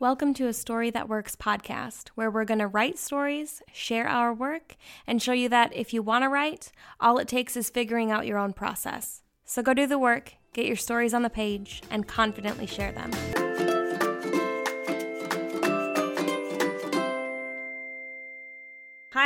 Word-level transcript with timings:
Welcome 0.00 0.32
to 0.34 0.46
a 0.46 0.52
Story 0.52 0.90
That 0.90 1.08
Works 1.08 1.34
podcast, 1.34 2.10
where 2.10 2.30
we're 2.30 2.44
going 2.44 2.60
to 2.60 2.68
write 2.68 2.98
stories, 2.98 3.64
share 3.72 4.06
our 4.06 4.32
work, 4.32 4.76
and 5.08 5.20
show 5.20 5.32
you 5.32 5.48
that 5.48 5.74
if 5.74 5.92
you 5.92 6.02
want 6.02 6.22
to 6.22 6.28
write, 6.28 6.70
all 7.00 7.18
it 7.18 7.26
takes 7.26 7.56
is 7.56 7.68
figuring 7.68 8.12
out 8.12 8.24
your 8.24 8.38
own 8.38 8.52
process. 8.52 9.22
So 9.44 9.60
go 9.60 9.74
do 9.74 9.88
the 9.88 9.98
work, 9.98 10.34
get 10.52 10.66
your 10.66 10.76
stories 10.76 11.14
on 11.14 11.22
the 11.22 11.30
page, 11.30 11.82
and 11.90 12.06
confidently 12.06 12.68
share 12.68 12.92
them. 12.92 13.47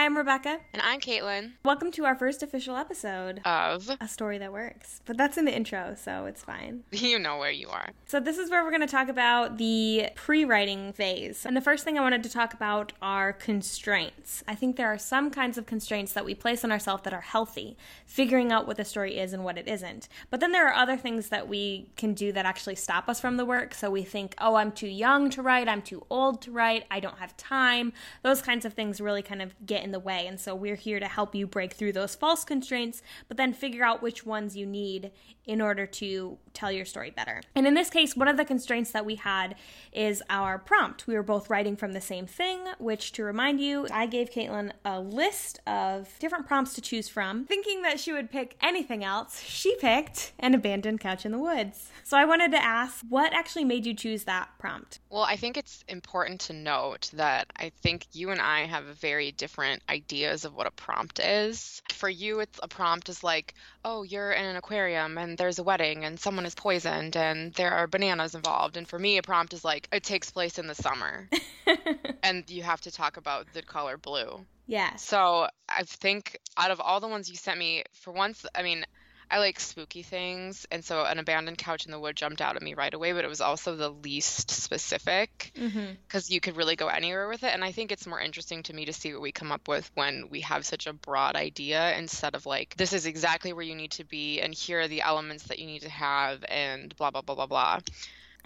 I'm 0.03 0.17
Rebecca. 0.17 0.59
And 0.73 0.83
I'm 0.83 0.99
Caitlin. 0.99 1.53
Welcome 1.65 1.93
to 1.93 2.05
our 2.07 2.17
first 2.17 2.43
official 2.43 2.75
episode 2.75 3.41
of 3.45 3.89
A 4.01 4.09
Story 4.09 4.37
That 4.39 4.53
Works. 4.53 5.01
But 5.05 5.17
that's 5.17 5.39
in 5.39 5.45
the 5.45 5.55
intro, 5.55 5.95
so 5.95 6.27
it's 6.27 6.43
fine. 6.43 6.83
You 7.13 7.19
know 7.19 7.39
where 7.39 7.53
you 7.53 7.69
are. 7.69 7.91
So, 8.07 8.19
this 8.19 8.39
is 8.39 8.51
where 8.51 8.65
we're 8.65 8.71
going 8.71 8.81
to 8.81 8.87
talk 8.89 9.09
about 9.09 9.59
the 9.59 10.09
pre 10.17 10.45
writing 10.45 10.93
phase. 10.93 11.47
And 11.47 11.57
the 11.57 11.61
first 11.61 11.85
thing 11.85 11.99
I 11.99 12.01
wanted 12.01 12.23
to 12.25 12.31
talk 12.31 12.53
about 12.53 12.93
are 13.01 13.33
constraints. 13.33 14.43
I 14.49 14.55
think 14.57 14.77
there 14.77 14.89
are 14.89 14.99
some 14.99 15.31
kinds 15.31 15.57
of 15.59 15.67
constraints 15.67 16.15
that 16.15 16.25
we 16.25 16.35
place 16.35 16.65
on 16.65 16.73
ourselves 16.73 17.05
that 17.05 17.13
are 17.13 17.21
healthy, 17.21 17.77
figuring 18.07 18.51
out 18.51 18.67
what 18.67 18.79
the 18.79 18.85
story 18.85 19.19
is 19.19 19.33
and 19.33 19.45
what 19.45 19.59
it 19.59 19.69
isn't. 19.69 20.09
But 20.31 20.41
then 20.41 20.53
there 20.53 20.67
are 20.67 20.75
other 20.75 20.97
things 20.97 21.29
that 21.29 21.49
we 21.49 21.91
can 21.97 22.15
do 22.15 22.33
that 22.33 22.47
actually 22.47 22.77
stop 22.77 23.09
us 23.09 23.21
from 23.21 23.37
the 23.37 23.45
work. 23.45 23.73
So, 23.73 23.89
we 23.89 24.03
think, 24.03 24.35
oh, 24.39 24.57
I'm 24.57 24.73
too 24.73 24.89
young 24.89 25.31
to 25.31 25.43
write, 25.43 25.69
I'm 25.69 25.83
too 25.83 26.05
old 26.11 26.43
to 26.43 26.51
write, 26.51 26.87
I 26.91 26.99
don't 26.99 27.19
have 27.19 27.37
time. 27.37 27.93
Those 28.23 28.43
kinds 28.43 28.65
of 28.65 28.73
things 28.73 29.01
really 29.01 29.23
kind 29.23 29.43
of 29.43 29.55
get 29.65 29.85
in 29.85 29.92
the 29.93 30.01
way. 30.01 30.27
And 30.27 30.41
so 30.41 30.55
we're 30.55 30.77
here 30.77 30.99
to 31.01 31.07
help 31.07 31.35
you 31.35 31.47
break 31.47 31.75
through 31.75 31.93
those 31.93 32.15
false 32.15 32.45
constraints, 32.45 33.03
but 33.29 33.37
then 33.37 33.53
figure 33.53 33.85
out 33.85 34.03
which 34.03 34.27
ones 34.27 34.57
you 34.57 34.67
need 34.67 35.13
in 35.45 35.61
order 35.61 35.87
to 35.87 36.39
tell 36.55 36.71
your 36.71 36.85
story 36.85 37.11
better. 37.11 37.41
And 37.55 37.67
in 37.67 37.75
this 37.75 37.91
case, 37.91 38.17
one 38.17 38.29
of 38.29 38.37
the 38.37 38.45
constraints 38.45 38.93
that 38.93 39.05
we 39.05 39.17
had 39.17 39.57
is 39.93 40.23
our 40.31 40.57
prompt. 40.59 41.07
We 41.09 41.15
were 41.15 41.23
both 41.25 41.51
writing 41.51 41.75
from 41.77 41.93
the 41.93 42.01
same 42.01 42.27
thing, 42.27 42.61
which 42.79 43.11
to 43.13 43.25
remind 43.25 43.61
you, 43.61 43.89
I 43.91 44.07
gave 44.07 44.31
Caitlin 44.31 44.71
a 44.85 45.01
list 45.01 45.61
of 45.67 46.09
different 46.21 46.47
prompts 46.47 46.75
to 46.75 46.81
choose 46.81 47.09
from, 47.09 47.45
thinking 47.47 47.83
that 47.83 47.99
she 47.99 48.13
would 48.13 48.31
pick 48.31 48.57
anything 48.63 49.03
else. 49.03 49.43
She 49.43 49.75
picked 49.77 50.33
an 50.39 50.55
abandoned 50.55 51.01
couch 51.01 51.27
in 51.27 51.33
the 51.33 51.39
woods. 51.39 51.91
So 52.05 52.17
I 52.17 52.25
wanted 52.25 52.53
to 52.53 52.63
ask, 52.63 53.05
what 53.09 53.33
actually 53.33 53.65
made 53.65 53.85
you 53.85 53.95
choose 53.95 54.25
that 54.25 54.49
prompt? 54.61 55.01
Well, 55.11 55.23
I 55.23 55.35
think 55.35 55.57
it's 55.57 55.85
important 55.89 56.41
to 56.43 56.53
note 56.53 57.11
that 57.15 57.49
I 57.57 57.73
think 57.81 58.07
you 58.13 58.31
and 58.31 58.41
I 58.41 58.67
have 58.67 58.87
a 58.87 58.95
very 58.95 59.33
different 59.33 59.82
ideas 59.89 60.45
of 60.45 60.55
what 60.55 60.67
a 60.67 60.71
prompt 60.71 61.19
is. 61.19 61.83
For 61.93 62.09
you, 62.09 62.41
it's 62.41 62.59
a 62.63 62.69
prompt 62.69 63.09
is 63.09 63.23
like, 63.23 63.55
oh, 63.85 64.03
you're 64.03 64.33
in 64.33 64.45
an 64.45 64.57
aquarium 64.57 65.19
and 65.19 65.37
there's 65.37 65.59
a 65.59 65.63
wedding 65.63 66.05
and 66.05 66.19
someone 66.19 66.47
is 66.47 66.55
poisoned 66.55 67.17
and 67.17 67.53
there 67.55 67.73
are 67.73 67.87
bananas 67.87 68.35
involved. 68.35 68.77
And 68.77 68.87
for 68.89 68.99
me, 68.99 69.19
a 69.19 69.23
prompt 69.23 69.53
is 69.53 69.65
like, 69.65 69.89
it 69.93 70.03
takes 70.03 70.31
place 70.31 70.59
in 70.59 70.67
the 70.67 70.75
summer 70.75 71.29
and 72.23 72.49
you 72.49 72.63
have 72.63 72.81
to 72.83 72.91
talk 72.91 73.17
about 73.17 73.53
the 73.53 73.63
color 73.63 73.97
blue. 73.97 74.45
Yeah. 74.67 74.97
So 74.97 75.49
I 75.69 75.83
think 75.85 76.39
out 76.57 76.71
of 76.71 76.81
all 76.81 77.01
the 77.01 77.09
ones 77.09 77.29
you 77.29 77.37
sent 77.37 77.59
me, 77.59 77.85
for 77.93 78.13
once, 78.13 78.47
I 78.55 78.63
mean, 78.63 78.85
I 79.33 79.39
like 79.39 79.59
spooky 79.59 80.03
things, 80.03 80.67
and 80.71 80.85
so 80.85 81.07
an 81.07 81.19
abandoned 81.19 81.57
couch 81.57 81.87
in 81.87 81.91
the 81.91 81.99
wood 81.99 82.17
jumped 82.17 82.43
out 82.43 82.55
at 82.55 82.61
me 82.61 82.75
right 82.75 82.93
away. 82.93 83.15
But 83.15 83.25
it 83.25 83.29
was 83.29 83.41
also 83.41 83.77
the 83.77 83.89
least 83.89 84.51
specific 84.51 85.53
because 85.55 85.73
mm-hmm. 85.73 86.35
you 86.35 86.39
could 86.39 86.55
really 86.55 86.77
go 86.77 86.89
anywhere 86.89 87.27
with 87.29 87.43
it. 87.43 87.55
And 87.55 87.65
I 87.65 87.73
think 87.73 87.93
it's 87.93 88.07
more 88.07 88.21
interesting 88.21 88.63
to 88.65 88.75
me 88.75 88.85
to 88.85 88.93
see 88.93 89.11
what 89.15 89.23
we 89.23 89.33
come 89.33 89.51
up 89.51 89.69
with 89.69 89.91
when 89.95 90.29
we 90.29 90.43
have 90.43 90.67
such 90.67 90.87
a 90.87 90.93
broad 90.93 91.35
idea 91.35 91.97
instead 91.97 92.35
of 92.35 92.45
like 92.45 92.77
this 92.77 92.93
is 92.93 93.07
exactly 93.07 93.55
where 93.55 93.65
you 93.65 93.75
need 93.75 93.93
to 93.93 94.05
be, 94.05 94.39
and 94.39 94.53
here 94.53 94.81
are 94.81 94.89
the 94.89 95.01
elements 95.01 95.45
that 95.45 95.59
you 95.59 95.67
need 95.67 95.81
to 95.83 95.91
have, 95.91 96.45
and 96.51 96.95
blah 96.97 97.11
blah 97.11 97.23
blah 97.23 97.35
blah 97.35 97.47
blah. 97.47 97.81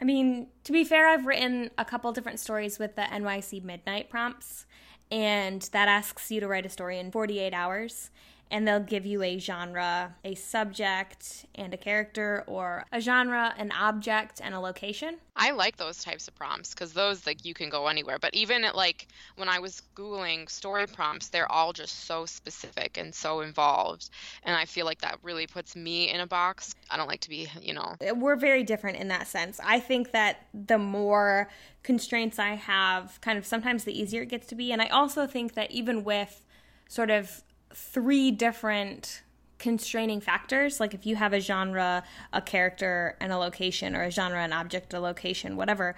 I 0.00 0.04
mean, 0.04 0.46
to 0.62 0.72
be 0.72 0.84
fair, 0.84 1.08
I've 1.08 1.26
written 1.26 1.68
a 1.78 1.84
couple 1.84 2.12
different 2.12 2.38
stories 2.38 2.78
with 2.78 2.94
the 2.94 3.02
NYC 3.02 3.64
Midnight 3.64 4.08
prompts, 4.08 4.66
and 5.10 5.62
that 5.72 5.88
asks 5.88 6.30
you 6.30 6.38
to 6.38 6.46
write 6.46 6.64
a 6.64 6.68
story 6.68 7.00
in 7.00 7.10
48 7.10 7.52
hours 7.52 8.10
and 8.50 8.66
they'll 8.66 8.80
give 8.80 9.04
you 9.04 9.22
a 9.22 9.38
genre, 9.38 10.14
a 10.24 10.34
subject, 10.34 11.46
and 11.54 11.74
a 11.74 11.76
character, 11.76 12.44
or 12.46 12.84
a 12.92 13.00
genre, 13.00 13.52
an 13.58 13.72
object, 13.72 14.40
and 14.42 14.54
a 14.54 14.60
location. 14.60 15.16
I 15.34 15.50
like 15.50 15.76
those 15.76 16.02
types 16.02 16.28
of 16.28 16.34
prompts 16.36 16.70
because 16.70 16.92
those 16.92 17.26
like 17.26 17.44
you 17.44 17.54
can 17.54 17.68
go 17.68 17.88
anywhere. 17.88 18.18
But 18.18 18.34
even 18.34 18.64
at, 18.64 18.76
like 18.76 19.08
when 19.36 19.48
I 19.48 19.58
was 19.58 19.82
googling 19.94 20.48
story 20.48 20.86
prompts, 20.86 21.28
they're 21.28 21.50
all 21.50 21.72
just 21.72 22.04
so 22.04 22.24
specific 22.24 22.96
and 22.96 23.14
so 23.14 23.40
involved, 23.40 24.10
and 24.44 24.56
I 24.56 24.64
feel 24.64 24.86
like 24.86 25.00
that 25.00 25.18
really 25.22 25.46
puts 25.46 25.74
me 25.74 26.10
in 26.10 26.20
a 26.20 26.26
box. 26.26 26.74
I 26.90 26.96
don't 26.96 27.08
like 27.08 27.20
to 27.20 27.28
be, 27.28 27.48
you 27.60 27.74
know. 27.74 27.96
We're 28.14 28.36
very 28.36 28.62
different 28.62 28.98
in 28.98 29.08
that 29.08 29.26
sense. 29.26 29.60
I 29.62 29.80
think 29.80 30.12
that 30.12 30.46
the 30.54 30.78
more 30.78 31.50
constraints 31.82 32.38
I 32.38 32.50
have, 32.50 33.20
kind 33.20 33.38
of 33.38 33.46
sometimes 33.46 33.84
the 33.84 33.98
easier 33.98 34.22
it 34.22 34.28
gets 34.28 34.46
to 34.48 34.54
be, 34.54 34.72
and 34.72 34.80
I 34.80 34.86
also 34.86 35.26
think 35.26 35.54
that 35.54 35.70
even 35.72 36.04
with 36.04 36.44
sort 36.88 37.10
of 37.10 37.42
three 37.76 38.30
different 38.30 39.22
constraining 39.58 40.20
factors. 40.20 40.80
Like 40.80 40.94
if 40.94 41.04
you 41.04 41.16
have 41.16 41.34
a 41.34 41.40
genre 41.40 42.02
a 42.32 42.40
character 42.40 43.16
and 43.20 43.32
a 43.32 43.36
location 43.36 43.94
or 43.94 44.02
a 44.02 44.10
genre 44.10 44.42
an 44.42 44.52
object 44.52 44.94
a 44.94 45.00
location 45.00 45.56
whatever 45.56 45.94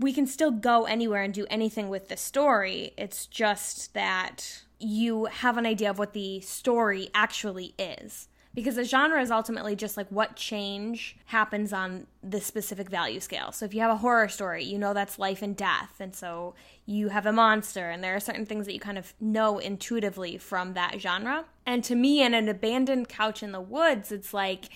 we 0.00 0.12
can 0.12 0.26
still 0.26 0.50
go 0.50 0.84
anywhere 0.84 1.22
and 1.22 1.34
do 1.34 1.46
anything 1.50 1.90
with 1.90 2.08
the 2.08 2.16
story. 2.16 2.92
It's 2.96 3.26
just 3.26 3.92
that 3.92 4.62
you 4.78 5.26
have 5.26 5.58
an 5.58 5.66
idea 5.66 5.90
of 5.90 5.98
what 5.98 6.14
the 6.14 6.40
story 6.40 7.10
actually 7.14 7.74
is 7.78 8.28
because 8.54 8.76
a 8.76 8.84
genre 8.84 9.20
is 9.22 9.30
ultimately 9.30 9.76
just 9.76 9.96
like 9.96 10.08
what 10.08 10.34
change 10.34 11.16
happens 11.26 11.72
on 11.72 12.06
the 12.22 12.40
specific 12.40 12.88
value 12.88 13.20
scale. 13.20 13.52
So 13.52 13.64
if 13.64 13.74
you 13.74 13.80
have 13.80 13.90
a 13.90 13.96
horror 13.96 14.28
story, 14.28 14.64
you 14.64 14.78
know 14.78 14.92
that's 14.92 15.18
life 15.18 15.40
and 15.42 15.56
death, 15.56 15.94
and 16.00 16.14
so 16.14 16.54
you 16.84 17.08
have 17.08 17.26
a 17.26 17.32
monster, 17.32 17.90
and 17.90 18.02
there 18.02 18.16
are 18.16 18.20
certain 18.20 18.46
things 18.46 18.66
that 18.66 18.74
you 18.74 18.80
kind 18.80 18.98
of 18.98 19.14
know 19.20 19.58
intuitively 19.58 20.36
from 20.38 20.74
that 20.74 21.00
genre. 21.00 21.44
And 21.64 21.84
to 21.84 21.94
me, 21.94 22.22
in 22.22 22.34
an 22.34 22.48
abandoned 22.48 23.08
couch 23.08 23.42
in 23.42 23.52
the 23.52 23.60
woods, 23.60 24.10
it's 24.10 24.34
like 24.34 24.70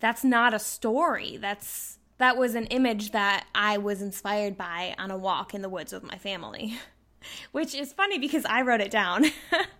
that's 0.00 0.24
not 0.24 0.54
a 0.54 0.58
story. 0.58 1.36
That's 1.36 1.98
that 2.16 2.36
was 2.36 2.54
an 2.54 2.66
image 2.66 3.12
that 3.12 3.46
I 3.54 3.78
was 3.78 4.02
inspired 4.02 4.56
by 4.56 4.94
on 4.98 5.10
a 5.10 5.18
walk 5.18 5.54
in 5.54 5.62
the 5.62 5.68
woods 5.68 5.92
with 5.92 6.02
my 6.02 6.16
family. 6.16 6.78
Which 7.52 7.74
is 7.74 7.92
funny 7.92 8.18
because 8.18 8.44
I 8.46 8.62
wrote 8.62 8.80
it 8.80 8.90
down. 8.90 9.26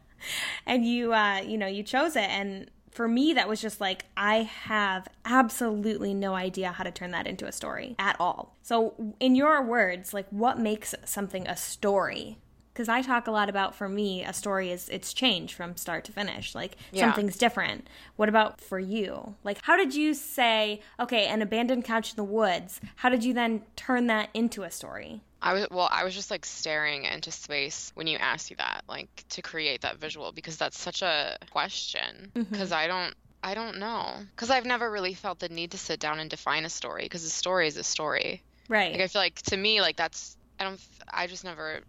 and 0.67 0.85
you 0.85 1.15
uh, 1.15 1.41
you 1.41 1.57
know, 1.57 1.67
you 1.67 1.83
chose 1.83 2.15
it 2.15 2.29
and 2.29 2.71
for 2.91 3.09
me, 3.09 3.33
that 3.35 3.49
was 3.49 3.61
just 3.61 3.81
like, 3.81 4.07
I 4.17 4.39
have 4.39 5.09
absolutely 5.25 6.15
no 6.15 6.35
idea 6.35 6.73
how 6.73 6.85
to 6.85 6.91
turn 6.91 7.11
that 7.13 7.27
into 7.27 7.47
a 7.47 7.53
story 7.53 7.97
at 7.99 8.17
all. 8.19 8.57
So, 8.63 9.15
in 9.21 9.35
your 9.35 9.63
words, 9.63 10.13
like, 10.15 10.27
what 10.31 10.59
makes 10.59 10.95
something 11.05 11.47
a 11.47 11.57
story? 11.57 12.39
Because 12.73 12.89
I 12.89 13.03
talk 13.03 13.27
a 13.27 13.33
lot 13.33 13.49
about, 13.49 13.75
for 13.75 13.89
me, 13.89 14.25
a 14.25 14.33
story 14.33 14.71
is 14.71 14.89
it's 14.89 15.13
change 15.13 15.55
from 15.55 15.77
start 15.77 16.05
to 16.05 16.13
finish. 16.13 16.55
Like, 16.55 16.77
yeah. 16.93 17.07
something's 17.07 17.37
different. 17.37 17.89
What 18.17 18.29
about 18.29 18.61
for 18.61 18.79
you? 18.79 19.35
Like, 19.43 19.59
how 19.63 19.77
did 19.77 19.95
you 19.95 20.15
say, 20.15 20.81
okay, 21.01 21.27
an 21.27 21.43
abandoned 21.43 21.85
couch 21.85 22.11
in 22.11 22.17
the 22.17 22.25
woods, 22.25 22.81
how 22.97 23.09
did 23.09 23.25
you 23.25 23.35
then 23.35 23.63
turn 23.75 24.07
that 24.07 24.29
into 24.33 24.63
a 24.63 24.71
story? 24.71 25.23
I 25.41 25.53
was 25.53 25.67
well, 25.71 25.89
I 25.91 26.05
was 26.05 26.15
just 26.15 26.31
like 26.31 26.45
staring 26.45 27.05
into 27.05 27.31
space 27.31 27.93
when 27.95 28.07
you 28.07 28.19
asked 28.19 28.51
you 28.51 28.57
that, 28.57 28.85
like 28.89 29.25
to 29.31 29.43
create 29.43 29.83
that 29.83 29.99
visual 29.99 30.33
because 30.33 30.57
that's 30.57 30.79
such 30.79 31.03
a 31.03 31.39
question 31.51 32.31
because 32.35 32.71
mm-hmm. 32.71 32.75
I 32.75 32.87
don't 32.87 33.15
I 33.43 33.55
don't 33.55 33.79
know 33.79 34.15
because 34.35 34.51
I've 34.51 34.67
never 34.67 34.91
really 34.91 35.15
felt 35.15 35.39
the 35.39 35.49
need 35.49 35.73
to 35.73 35.79
sit 35.79 36.01
down 36.01 36.19
and 36.19 36.29
define 36.29 36.65
a 36.65 36.71
story 36.71 37.05
because 37.05 37.25
a 37.25 37.31
story 37.31 37.69
is 37.69 37.77
a 37.77 37.85
story. 37.85 38.43
Right. 38.69 38.93
Like 38.93 39.01
I 39.01 39.07
feel 39.07 39.23
like 39.23 39.37
to 39.43 39.57
me 39.57 39.81
like 39.81 39.97
that's 39.97 40.37
I 40.59 40.65
don't 40.65 40.81
I 41.13 41.29
just 41.29 41.45
never 41.45 41.81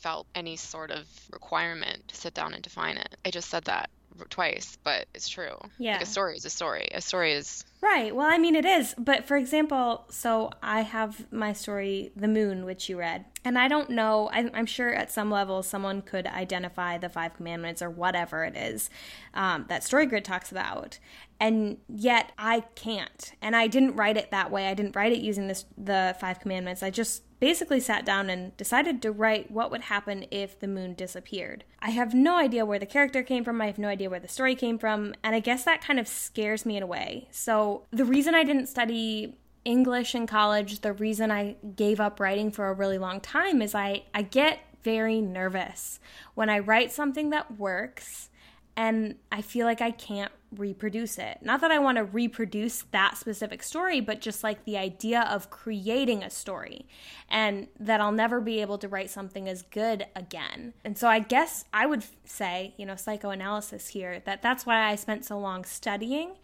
felt 0.00 0.26
any 0.34 0.56
sort 0.56 0.90
of 0.90 1.06
requirement 1.32 2.08
to 2.08 2.16
sit 2.16 2.34
down 2.34 2.54
and 2.54 2.62
define 2.62 2.96
it. 2.96 3.16
I 3.24 3.30
just 3.30 3.48
said 3.48 3.64
that 3.64 3.90
twice, 4.30 4.78
but 4.82 5.06
it's 5.14 5.28
true. 5.28 5.56
Yeah. 5.78 5.94
Like 5.94 6.02
a 6.02 6.06
story 6.06 6.36
is 6.36 6.44
a 6.44 6.50
story. 6.50 6.88
A 6.92 7.00
story 7.00 7.32
is 7.32 7.64
Right. 7.82 8.14
Well, 8.14 8.26
I 8.30 8.38
mean, 8.38 8.54
it 8.54 8.64
is. 8.64 8.94
But 8.96 9.26
for 9.26 9.36
example, 9.36 10.06
so 10.10 10.50
I 10.62 10.80
have 10.80 11.30
my 11.32 11.52
story, 11.52 12.10
The 12.16 12.28
Moon, 12.28 12.64
which 12.64 12.88
you 12.88 12.98
read. 12.98 13.26
And 13.44 13.58
I 13.58 13.68
don't 13.68 13.90
know, 13.90 14.28
I, 14.32 14.50
am 14.54 14.66
sure 14.66 14.92
at 14.92 15.12
some 15.12 15.30
level 15.30 15.62
someone 15.62 16.02
could 16.02 16.26
identify 16.26 16.98
the 16.98 17.08
Five 17.08 17.36
Commandments 17.36 17.82
or 17.82 17.90
whatever 17.90 18.44
it 18.44 18.56
is 18.56 18.90
um, 19.34 19.66
that 19.68 19.82
StoryGrid 19.82 20.24
talks 20.24 20.50
about. 20.50 20.98
And 21.38 21.76
yet 21.88 22.32
I 22.38 22.60
can't. 22.74 23.32
And 23.42 23.54
I 23.54 23.66
didn't 23.66 23.94
write 23.94 24.16
it 24.16 24.30
that 24.30 24.50
way. 24.50 24.68
I 24.68 24.74
didn't 24.74 24.96
write 24.96 25.12
it 25.12 25.20
using 25.20 25.46
this, 25.46 25.66
the 25.76 26.16
Five 26.18 26.40
Commandments. 26.40 26.82
I 26.82 26.90
just 26.90 27.22
basically 27.38 27.80
sat 27.80 28.04
down 28.04 28.30
and 28.30 28.56
decided 28.56 29.02
to 29.02 29.12
write 29.12 29.50
what 29.50 29.70
would 29.70 29.82
happen 29.82 30.26
if 30.30 30.58
the 30.58 30.68
moon 30.68 30.94
disappeared. 30.94 31.64
I 31.80 31.90
have 31.90 32.14
no 32.14 32.36
idea 32.36 32.64
where 32.64 32.78
the 32.78 32.86
character 32.86 33.22
came 33.22 33.44
from, 33.44 33.60
I 33.60 33.66
have 33.66 33.78
no 33.78 33.88
idea 33.88 34.10
where 34.10 34.20
the 34.20 34.28
story 34.28 34.54
came 34.54 34.78
from, 34.78 35.14
and 35.22 35.34
I 35.34 35.40
guess 35.40 35.64
that 35.64 35.82
kind 35.82 36.00
of 36.00 36.08
scares 36.08 36.64
me 36.64 36.76
in 36.76 36.82
a 36.82 36.86
way. 36.86 37.28
So, 37.30 37.65
the 37.90 38.04
reason 38.04 38.34
I 38.34 38.44
didn't 38.44 38.66
study 38.66 39.36
English 39.64 40.14
in 40.14 40.26
college, 40.26 40.80
the 40.80 40.92
reason 40.92 41.30
I 41.30 41.56
gave 41.74 42.00
up 42.00 42.20
writing 42.20 42.50
for 42.50 42.68
a 42.68 42.72
really 42.72 42.98
long 42.98 43.20
time 43.20 43.60
is 43.60 43.74
I, 43.74 44.04
I 44.14 44.22
get 44.22 44.60
very 44.82 45.20
nervous 45.20 45.98
when 46.34 46.48
I 46.48 46.60
write 46.60 46.92
something 46.92 47.30
that 47.30 47.58
works 47.58 48.30
and 48.76 49.16
I 49.32 49.40
feel 49.40 49.66
like 49.66 49.80
I 49.80 49.90
can't 49.90 50.30
reproduce 50.54 51.18
it. 51.18 51.38
Not 51.42 51.60
that 51.62 51.70
I 51.70 51.78
want 51.78 51.96
to 51.96 52.04
reproduce 52.04 52.82
that 52.92 53.16
specific 53.16 53.62
story, 53.62 54.00
but 54.00 54.20
just 54.20 54.44
like 54.44 54.64
the 54.64 54.76
idea 54.76 55.22
of 55.22 55.50
creating 55.50 56.22
a 56.22 56.30
story 56.30 56.86
and 57.28 57.68
that 57.80 58.00
I'll 58.00 58.12
never 58.12 58.40
be 58.40 58.60
able 58.60 58.78
to 58.78 58.88
write 58.88 59.10
something 59.10 59.48
as 59.48 59.62
good 59.62 60.06
again. 60.14 60.74
And 60.84 60.96
so 60.96 61.08
I 61.08 61.20
guess 61.20 61.64
I 61.72 61.86
would 61.86 62.04
say, 62.24 62.74
you 62.76 62.86
know, 62.86 62.96
psychoanalysis 62.96 63.88
here, 63.88 64.20
that 64.26 64.42
that's 64.42 64.66
why 64.66 64.88
I 64.88 64.94
spent 64.94 65.24
so 65.24 65.38
long 65.38 65.64
studying 65.64 66.36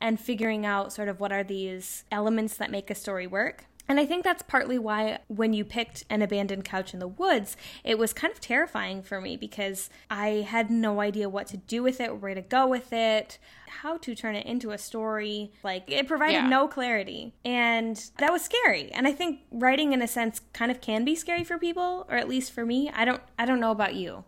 and 0.00 0.20
figuring 0.20 0.64
out 0.64 0.92
sort 0.92 1.08
of 1.08 1.20
what 1.20 1.32
are 1.32 1.44
these 1.44 2.04
elements 2.10 2.56
that 2.56 2.70
make 2.70 2.90
a 2.90 2.94
story 2.94 3.26
work. 3.26 3.64
And 3.88 3.98
I 3.98 4.04
think 4.04 4.22
that's 4.22 4.42
partly 4.42 4.78
why 4.78 5.20
when 5.28 5.54
you 5.54 5.64
picked 5.64 6.04
an 6.10 6.20
abandoned 6.20 6.66
couch 6.66 6.92
in 6.92 7.00
the 7.00 7.08
woods, 7.08 7.56
it 7.82 7.98
was 7.98 8.12
kind 8.12 8.30
of 8.30 8.38
terrifying 8.38 9.02
for 9.02 9.18
me 9.18 9.36
because 9.36 9.88
I 10.10 10.46
had 10.46 10.70
no 10.70 11.00
idea 11.00 11.28
what 11.30 11.46
to 11.48 11.56
do 11.56 11.82
with 11.82 11.98
it, 11.98 12.20
where 12.20 12.34
to 12.34 12.42
go 12.42 12.66
with 12.66 12.92
it, 12.92 13.38
how 13.68 13.96
to 13.96 14.14
turn 14.14 14.36
it 14.36 14.44
into 14.44 14.72
a 14.72 14.78
story. 14.78 15.52
Like 15.62 15.90
it 15.90 16.06
provided 16.06 16.34
yeah. 16.34 16.48
no 16.48 16.68
clarity. 16.68 17.32
And 17.46 17.96
that 18.18 18.30
was 18.30 18.42
scary. 18.42 18.92
And 18.92 19.06
I 19.06 19.12
think 19.12 19.40
writing 19.50 19.94
in 19.94 20.02
a 20.02 20.08
sense 20.08 20.42
kind 20.52 20.70
of 20.70 20.82
can 20.82 21.06
be 21.06 21.16
scary 21.16 21.42
for 21.42 21.56
people, 21.56 22.06
or 22.10 22.16
at 22.16 22.28
least 22.28 22.52
for 22.52 22.66
me. 22.66 22.90
I 22.92 23.06
don't 23.06 23.22
I 23.38 23.46
don't 23.46 23.60
know 23.60 23.70
about 23.70 23.94
you. 23.94 24.24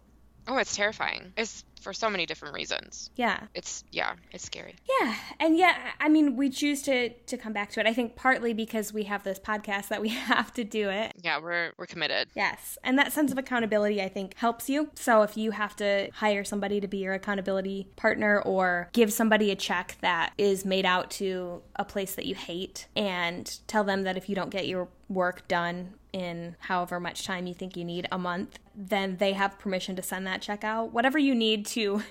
Oh, 0.48 0.56
it's 0.56 0.74
terrifying. 0.74 1.34
It's 1.36 1.64
for 1.80 1.92
so 1.92 2.08
many 2.10 2.26
different 2.26 2.54
reasons. 2.54 3.10
Yeah. 3.16 3.40
It's 3.54 3.84
yeah, 3.90 4.14
it's 4.32 4.44
scary. 4.44 4.76
Yeah. 5.00 5.14
And 5.38 5.56
yeah, 5.56 5.76
I 5.98 6.08
mean, 6.08 6.36
we 6.36 6.50
choose 6.50 6.82
to 6.82 7.10
to 7.10 7.36
come 7.36 7.52
back 7.52 7.70
to 7.72 7.80
it. 7.80 7.86
I 7.86 7.94
think 7.94 8.16
partly 8.16 8.52
because 8.52 8.92
we 8.92 9.04
have 9.04 9.24
this 9.24 9.38
podcast 9.38 9.88
that 9.88 10.00
we 10.00 10.08
have 10.30 10.52
to 10.54 10.64
do 10.64 10.88
it. 10.90 11.12
Yeah, 11.22 11.40
we're 11.40 11.72
we're 11.78 11.86
committed. 11.86 12.28
Yes. 12.34 12.78
And 12.84 12.98
that 12.98 13.12
sense 13.12 13.32
of 13.32 13.38
accountability 13.38 14.02
I 14.02 14.08
think 14.08 14.36
helps 14.36 14.68
you. 14.68 14.90
So 14.94 15.22
if 15.22 15.36
you 15.36 15.52
have 15.52 15.74
to 15.76 16.10
hire 16.12 16.44
somebody 16.44 16.80
to 16.80 16.88
be 16.88 16.98
your 16.98 17.14
accountability 17.14 17.88
partner 17.96 18.40
or 18.40 18.88
give 18.92 19.12
somebody 19.12 19.50
a 19.50 19.56
check 19.56 19.96
that 20.00 20.32
is 20.38 20.64
made 20.64 20.86
out 20.86 21.10
to 21.12 21.62
a 21.76 21.84
place 21.84 22.14
that 22.14 22.26
you 22.26 22.34
hate 22.34 22.86
and 22.94 23.58
tell 23.66 23.84
them 23.84 24.02
that 24.02 24.16
if 24.16 24.28
you 24.28 24.34
don't 24.34 24.50
get 24.50 24.66
your 24.66 24.88
work 25.08 25.46
done 25.48 25.94
in 26.12 26.56
however 26.60 26.98
much 26.98 27.24
time 27.24 27.46
you 27.46 27.54
think 27.54 27.76
you 27.76 27.84
need 27.84 28.06
a 28.10 28.18
month, 28.18 28.58
then 28.74 29.16
they 29.18 29.32
have 29.32 29.58
permission 29.58 29.96
to 29.96 30.02
send 30.02 30.26
that 30.26 30.42
check 30.42 30.64
out. 30.64 30.92
Whatever 30.92 31.18
you 31.18 31.34
need 31.34 31.66
to. 31.70 32.02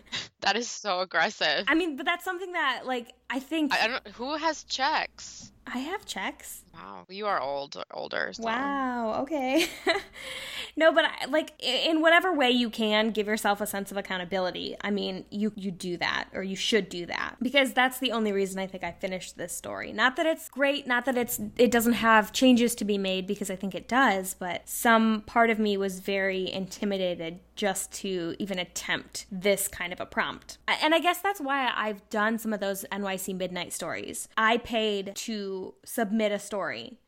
That 0.41 0.55
is 0.55 0.69
so 0.69 1.01
aggressive. 1.01 1.65
I 1.67 1.75
mean, 1.75 1.97
but 1.97 2.05
that's 2.05 2.23
something 2.23 2.53
that, 2.53 2.85
like, 2.85 3.13
I 3.29 3.39
think. 3.39 3.73
I 3.73 3.87
don't. 3.87 4.07
Who 4.15 4.35
has 4.37 4.63
checks? 4.63 5.51
I 5.67 5.79
have 5.79 6.05
checks. 6.05 6.63
Wow, 6.73 7.05
you 7.09 7.25
are 7.27 7.39
old, 7.39 7.83
older. 7.91 8.31
So. 8.33 8.43
Wow. 8.43 9.21
Okay. 9.21 9.67
no, 10.75 10.91
but 10.91 11.05
I, 11.05 11.25
like 11.25 11.53
in 11.59 12.01
whatever 12.01 12.33
way 12.33 12.51
you 12.51 12.69
can, 12.69 13.11
give 13.11 13.27
yourself 13.27 13.61
a 13.61 13.67
sense 13.67 13.91
of 13.91 13.97
accountability. 13.97 14.75
I 14.81 14.91
mean, 14.91 15.25
you 15.29 15.51
you 15.55 15.71
do 15.71 15.97
that, 15.97 16.29
or 16.33 16.43
you 16.43 16.55
should 16.55 16.89
do 16.89 17.05
that, 17.07 17.35
because 17.41 17.73
that's 17.73 17.99
the 17.99 18.11
only 18.11 18.31
reason 18.31 18.59
I 18.59 18.67
think 18.67 18.83
I 18.83 18.91
finished 18.91 19.37
this 19.37 19.55
story. 19.55 19.91
Not 19.91 20.15
that 20.17 20.25
it's 20.25 20.49
great, 20.49 20.87
not 20.87 21.05
that 21.05 21.17
it's 21.17 21.39
it 21.57 21.71
doesn't 21.71 21.93
have 21.93 22.31
changes 22.31 22.75
to 22.75 22.85
be 22.85 22.97
made, 22.97 23.27
because 23.27 23.49
I 23.49 23.55
think 23.55 23.73
it 23.73 23.87
does, 23.87 24.33
but 24.33 24.67
some 24.69 25.21
part 25.21 25.49
of 25.49 25.59
me 25.59 25.77
was 25.77 25.99
very 25.99 26.51
intimidated 26.51 27.39
just 27.55 27.91
to 27.91 28.35
even 28.39 28.57
attempt 28.57 29.25
this 29.29 29.67
kind 29.67 29.91
of 29.91 29.99
a 29.99 30.05
prompt. 30.05 30.57
And 30.81 30.95
I 30.95 30.99
guess 30.99 31.19
that's 31.19 31.41
why 31.41 31.69
I've 31.75 32.09
done 32.09 32.37
some 32.37 32.53
of 32.53 32.61
those 32.61 32.85
NYC 32.89 33.35
Midnight 33.35 33.73
stories. 33.73 34.29
I 34.37 34.59
paid 34.59 35.11
to 35.15 35.73
submit 35.83 36.31
a 36.31 36.39
story 36.39 36.58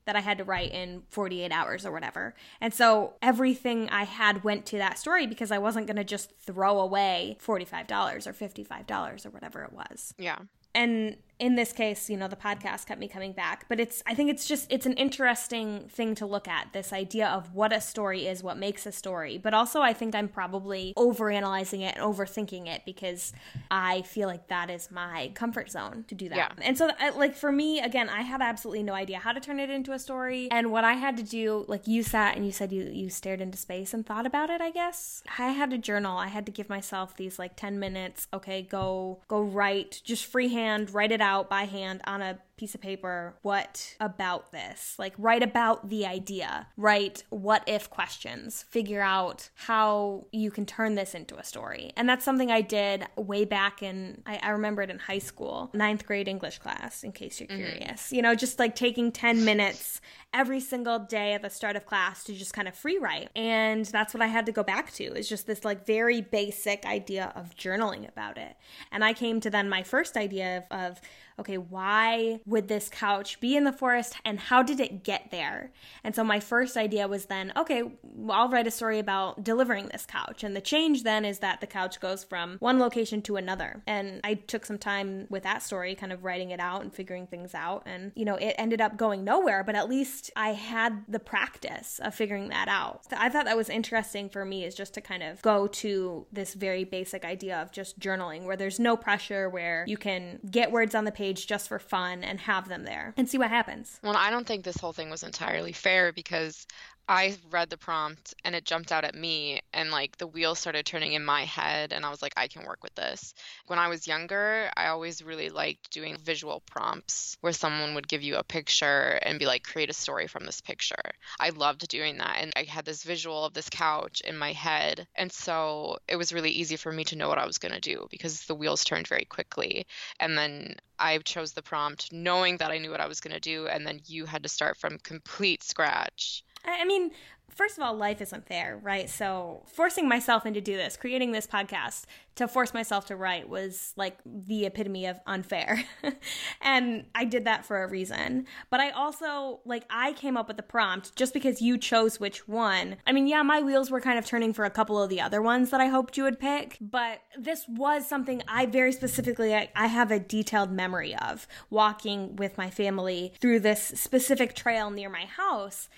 that 0.05 0.15
I 0.15 0.19
had 0.19 0.37
to 0.39 0.43
write 0.43 0.71
in 0.71 1.03
48 1.09 1.51
hours 1.51 1.85
or 1.85 1.91
whatever. 1.91 2.33
And 2.59 2.73
so 2.73 3.13
everything 3.21 3.89
I 3.89 4.03
had 4.03 4.43
went 4.43 4.65
to 4.67 4.77
that 4.77 4.97
story 4.97 5.27
because 5.27 5.51
I 5.51 5.57
wasn't 5.57 5.87
going 5.87 5.97
to 5.97 6.03
just 6.03 6.31
throw 6.39 6.79
away 6.79 7.37
$45 7.45 8.27
or 8.27 8.33
$55 8.33 9.25
or 9.25 9.29
whatever 9.29 9.63
it 9.63 9.73
was. 9.73 10.13
Yeah. 10.17 10.39
And 10.73 11.17
in 11.41 11.55
this 11.55 11.73
case, 11.73 12.07
you 12.07 12.17
know, 12.17 12.27
the 12.27 12.35
podcast 12.35 12.85
kept 12.85 12.99
me 12.99 13.07
coming 13.07 13.33
back. 13.33 13.65
But 13.67 13.79
it's, 13.79 14.03
I 14.05 14.13
think 14.13 14.29
it's 14.29 14.47
just, 14.47 14.71
it's 14.71 14.85
an 14.85 14.93
interesting 14.93 15.89
thing 15.89 16.13
to 16.15 16.27
look 16.27 16.47
at 16.47 16.71
this 16.71 16.93
idea 16.93 17.27
of 17.27 17.55
what 17.55 17.73
a 17.73 17.81
story 17.81 18.27
is, 18.27 18.43
what 18.43 18.57
makes 18.57 18.85
a 18.85 18.91
story. 18.91 19.39
But 19.39 19.55
also, 19.55 19.81
I 19.81 19.91
think 19.91 20.13
I'm 20.13 20.27
probably 20.27 20.93
overanalyzing 20.95 21.81
it 21.81 21.95
and 21.97 22.05
overthinking 22.05 22.67
it 22.67 22.83
because 22.85 23.33
I 23.71 24.03
feel 24.03 24.27
like 24.27 24.49
that 24.49 24.69
is 24.69 24.91
my 24.91 25.31
comfort 25.33 25.71
zone 25.71 26.05
to 26.09 26.15
do 26.15 26.29
that. 26.29 26.37
Yeah. 26.37 26.49
And 26.61 26.77
so, 26.77 26.91
like, 27.17 27.35
for 27.35 27.51
me, 27.51 27.79
again, 27.79 28.07
I 28.07 28.21
had 28.21 28.43
absolutely 28.43 28.83
no 28.83 28.93
idea 28.93 29.17
how 29.17 29.31
to 29.31 29.39
turn 29.39 29.59
it 29.59 29.71
into 29.71 29.93
a 29.93 29.99
story. 29.99 30.47
And 30.51 30.71
what 30.71 30.83
I 30.83 30.93
had 30.93 31.17
to 31.17 31.23
do, 31.23 31.65
like, 31.67 31.87
you 31.87 32.03
sat 32.03 32.35
and 32.35 32.45
you 32.45 32.51
said 32.51 32.71
you, 32.71 32.83
you 32.83 33.09
stared 33.09 33.41
into 33.41 33.57
space 33.57 33.95
and 33.95 34.05
thought 34.05 34.27
about 34.27 34.51
it, 34.51 34.61
I 34.61 34.69
guess. 34.69 35.23
I 35.39 35.53
had 35.53 35.71
to 35.71 35.79
journal. 35.79 36.19
I 36.19 36.27
had 36.27 36.45
to 36.45 36.51
give 36.51 36.69
myself 36.69 37.17
these, 37.17 37.39
like, 37.39 37.55
10 37.55 37.79
minutes. 37.79 38.27
Okay, 38.31 38.61
go, 38.61 39.21
go 39.27 39.41
write, 39.41 40.01
just 40.03 40.27
freehand, 40.27 40.93
write 40.93 41.11
it 41.11 41.19
out 41.19 41.30
out 41.31 41.49
by 41.49 41.63
hand 41.63 42.01
on 42.05 42.21
a 42.21 42.37
piece 42.61 42.75
of 42.75 42.81
paper 42.81 43.33
what 43.41 43.95
about 43.99 44.51
this? 44.51 44.95
Like 44.99 45.15
write 45.17 45.41
about 45.41 45.89
the 45.89 46.05
idea. 46.05 46.67
Write 46.77 47.23
what 47.31 47.63
if 47.65 47.89
questions. 47.89 48.65
Figure 48.69 49.01
out 49.01 49.49
how 49.55 50.27
you 50.31 50.51
can 50.51 50.67
turn 50.67 50.93
this 50.93 51.15
into 51.15 51.37
a 51.37 51.43
story. 51.43 51.91
And 51.97 52.07
that's 52.07 52.23
something 52.23 52.51
i 52.51 52.61
did 52.61 53.07
way 53.17 53.45
back 53.45 53.81
in 53.81 54.21
i, 54.27 54.39
I 54.43 54.49
remember 54.49 54.83
it 54.83 54.91
in 54.91 54.99
high 54.99 55.17
school 55.17 55.71
ninth 55.73 56.05
grade 56.05 56.27
english 56.27 56.59
class 56.59 57.03
in 57.03 57.11
case 57.13 57.39
you're 57.39 57.49
mm-hmm. 57.49 57.77
curious. 57.77 58.13
You 58.13 58.21
know 58.21 58.35
just 58.35 58.59
like 58.59 58.75
taking 58.75 59.11
10 59.11 59.43
minutes 59.43 59.99
every 60.31 60.59
single 60.59 60.99
day 60.99 61.33
at 61.33 61.41
the 61.41 61.49
start 61.49 61.75
of 61.75 61.87
class 61.87 62.23
to 62.25 62.33
just 62.33 62.53
kind 62.53 62.67
of 62.67 62.75
free 62.75 62.99
write. 62.99 63.31
And 63.35 63.85
that's 63.87 64.13
what 64.13 64.21
i 64.21 64.27
had 64.27 64.45
to 64.45 64.51
go 64.51 64.61
back 64.61 64.93
to 64.93 65.03
is 65.03 65.27
just 65.27 65.47
this 65.47 65.65
like 65.65 65.87
very 65.87 66.21
basic 66.21 66.85
idea 66.85 67.33
of 67.35 67.55
journaling 67.55 68.07
about 68.07 68.37
it. 68.37 68.55
And 68.91 69.03
i 69.03 69.13
came 69.13 69.39
to 69.39 69.49
then 69.49 69.67
my 69.67 69.81
first 69.81 70.15
idea 70.15 70.63
of, 70.69 70.79
of 70.79 71.01
okay, 71.39 71.57
why 71.57 72.39
would 72.45 72.67
this 72.67 72.89
couch 72.89 73.39
be 73.39 73.55
in 73.55 73.63
the 73.63 73.71
forest 73.71 74.15
and 74.25 74.39
how 74.39 74.61
did 74.61 74.79
it 74.79 75.03
get 75.03 75.31
there? 75.31 75.71
And 76.03 76.15
so 76.15 76.23
my 76.23 76.39
first 76.39 76.77
idea 76.77 77.07
was 77.07 77.25
then, 77.25 77.51
okay, 77.57 77.83
well, 78.03 78.41
I'll 78.41 78.49
write 78.49 78.67
a 78.67 78.71
story 78.71 78.99
about 78.99 79.43
delivering 79.43 79.87
this 79.87 80.05
couch. 80.05 80.43
And 80.43 80.55
the 80.55 80.61
change 80.61 81.03
then 81.03 81.25
is 81.25 81.39
that 81.39 81.61
the 81.61 81.67
couch 81.67 81.99
goes 81.99 82.23
from 82.23 82.57
one 82.59 82.79
location 82.79 83.21
to 83.23 83.37
another. 83.37 83.81
And 83.87 84.21
I 84.23 84.35
took 84.35 84.65
some 84.65 84.77
time 84.77 85.27
with 85.29 85.43
that 85.43 85.63
story, 85.63 85.95
kind 85.95 86.11
of 86.11 86.23
writing 86.23 86.51
it 86.51 86.59
out 86.59 86.81
and 86.81 86.93
figuring 86.93 87.27
things 87.27 87.55
out. 87.55 87.83
And, 87.85 88.11
you 88.15 88.25
know, 88.25 88.35
it 88.35 88.55
ended 88.57 88.81
up 88.81 88.97
going 88.97 89.23
nowhere, 89.23 89.63
but 89.63 89.75
at 89.75 89.89
least 89.89 90.31
I 90.35 90.49
had 90.49 91.03
the 91.07 91.19
practice 91.19 91.99
of 92.03 92.13
figuring 92.13 92.49
that 92.49 92.67
out. 92.67 93.05
So 93.09 93.15
I 93.17 93.29
thought 93.29 93.45
that 93.45 93.57
was 93.57 93.69
interesting 93.69 94.29
for 94.29 94.45
me 94.45 94.63
is 94.63 94.75
just 94.75 94.93
to 94.95 95.01
kind 95.01 95.23
of 95.23 95.41
go 95.41 95.67
to 95.67 96.25
this 96.31 96.53
very 96.53 96.83
basic 96.83 97.25
idea 97.25 97.61
of 97.61 97.71
just 97.71 97.99
journaling 97.99 98.43
where 98.43 98.57
there's 98.57 98.79
no 98.79 98.97
pressure, 98.97 99.49
where 99.49 99.85
you 99.87 99.97
can 99.97 100.39
get 100.49 100.71
words 100.71 100.93
on 100.93 101.05
the 101.05 101.11
page 101.11 101.20
page 101.21 101.45
just 101.45 101.67
for 101.67 101.77
fun 101.77 102.23
and 102.23 102.39
have 102.39 102.67
them 102.67 102.83
there 102.83 103.13
and 103.15 103.29
see 103.29 103.37
what 103.37 103.49
happens. 103.49 103.99
Well, 104.03 104.17
I 104.17 104.31
don't 104.31 104.47
think 104.47 104.63
this 104.63 104.77
whole 104.77 104.91
thing 104.91 105.11
was 105.11 105.21
entirely 105.21 105.71
fair 105.71 106.11
because 106.11 106.65
I 107.11 107.35
read 107.49 107.69
the 107.69 107.77
prompt 107.77 108.35
and 108.45 108.55
it 108.55 108.63
jumped 108.63 108.89
out 108.89 109.03
at 109.03 109.15
me 109.15 109.59
and 109.73 109.91
like 109.91 110.17
the 110.17 110.27
wheels 110.27 110.59
started 110.59 110.85
turning 110.85 111.11
in 111.11 111.25
my 111.25 111.43
head 111.43 111.91
and 111.91 112.05
I 112.05 112.09
was 112.09 112.21
like 112.21 112.31
I 112.37 112.47
can 112.47 112.65
work 112.65 112.81
with 112.81 112.95
this. 112.95 113.33
When 113.67 113.79
I 113.79 113.89
was 113.89 114.07
younger, 114.07 114.71
I 114.77 114.87
always 114.87 115.21
really 115.21 115.49
liked 115.49 115.91
doing 115.91 116.15
visual 116.15 116.61
prompts 116.61 117.35
where 117.41 117.51
someone 117.51 117.95
would 117.95 118.07
give 118.07 118.23
you 118.23 118.37
a 118.37 118.45
picture 118.45 119.19
and 119.23 119.39
be 119.39 119.45
like 119.45 119.63
create 119.63 119.89
a 119.89 119.93
story 119.93 120.27
from 120.27 120.45
this 120.45 120.61
picture. 120.61 121.11
I 121.37 121.49
loved 121.49 121.85
doing 121.89 122.17
that 122.19 122.37
and 122.39 122.53
I 122.55 122.63
had 122.63 122.85
this 122.85 123.03
visual 123.03 123.43
of 123.43 123.53
this 123.53 123.69
couch 123.69 124.21
in 124.21 124.37
my 124.37 124.53
head 124.53 125.05
and 125.13 125.33
so 125.33 125.97
it 126.07 126.15
was 126.15 126.31
really 126.31 126.51
easy 126.51 126.77
for 126.77 126.93
me 126.93 127.03
to 127.03 127.17
know 127.17 127.27
what 127.27 127.39
I 127.39 127.45
was 127.45 127.57
going 127.57 127.73
to 127.73 127.81
do 127.81 128.07
because 128.09 128.45
the 128.45 128.55
wheels 128.55 128.85
turned 128.85 129.09
very 129.09 129.25
quickly 129.25 129.85
and 130.21 130.37
then 130.37 130.77
I 130.97 131.17
chose 131.17 131.51
the 131.51 131.61
prompt 131.61 132.13
knowing 132.13 132.55
that 132.57 132.71
I 132.71 132.77
knew 132.77 132.91
what 132.91 133.01
I 133.01 133.07
was 133.07 133.19
going 133.19 133.33
to 133.33 133.41
do 133.41 133.67
and 133.67 133.85
then 133.85 133.99
you 134.05 134.25
had 134.25 134.43
to 134.43 134.49
start 134.49 134.77
from 134.77 134.97
complete 134.99 135.61
scratch 135.61 136.45
I 136.65 136.85
mean, 136.85 137.11
first 137.55 137.77
of 137.77 137.83
all, 137.83 137.95
life 137.95 138.21
isn't 138.21 138.47
fair, 138.47 138.79
right? 138.81 139.09
So 139.09 139.63
forcing 139.67 140.07
myself 140.07 140.45
into 140.45 140.61
do 140.61 140.75
this, 140.75 140.97
creating 140.97 141.31
this 141.31 141.47
podcast 141.47 142.05
to 142.35 142.47
force 142.47 142.73
myself 142.73 143.05
to 143.07 143.15
write 143.15 143.49
was 143.49 143.93
like 143.97 144.17
the 144.25 144.65
epitome 144.65 145.05
of 145.05 145.19
unfair. 145.27 145.83
and 146.61 147.05
I 147.13 147.25
did 147.25 147.45
that 147.45 147.65
for 147.65 147.83
a 147.83 147.87
reason. 147.87 148.45
But 148.69 148.79
I 148.79 148.91
also, 148.91 149.59
like, 149.65 149.83
I 149.89 150.13
came 150.13 150.37
up 150.37 150.47
with 150.47 150.57
the 150.57 150.63
prompt 150.63 151.15
just 151.15 151.33
because 151.33 151.61
you 151.61 151.77
chose 151.77 152.19
which 152.19 152.47
one. 152.47 152.97
I 153.05 153.11
mean, 153.11 153.27
yeah, 153.27 153.43
my 153.43 153.61
wheels 153.61 153.91
were 153.91 154.01
kind 154.01 154.17
of 154.17 154.25
turning 154.25 154.53
for 154.53 154.63
a 154.63 154.69
couple 154.69 155.01
of 155.01 155.09
the 155.09 155.21
other 155.21 155.41
ones 155.41 155.71
that 155.71 155.81
I 155.81 155.87
hoped 155.87 156.17
you 156.17 156.23
would 156.23 156.39
pick, 156.39 156.77
but 156.79 157.21
this 157.37 157.65
was 157.67 158.07
something 158.07 158.41
I 158.47 158.65
very 158.65 158.93
specifically, 158.93 159.53
I, 159.53 159.69
I 159.75 159.87
have 159.87 160.11
a 160.11 160.19
detailed 160.19 160.71
memory 160.71 161.15
of 161.15 161.47
walking 161.69 162.37
with 162.37 162.57
my 162.57 162.69
family 162.69 163.33
through 163.41 163.59
this 163.59 163.83
specific 163.83 164.55
trail 164.55 164.89
near 164.89 165.09
my 165.09 165.25
house 165.25 165.89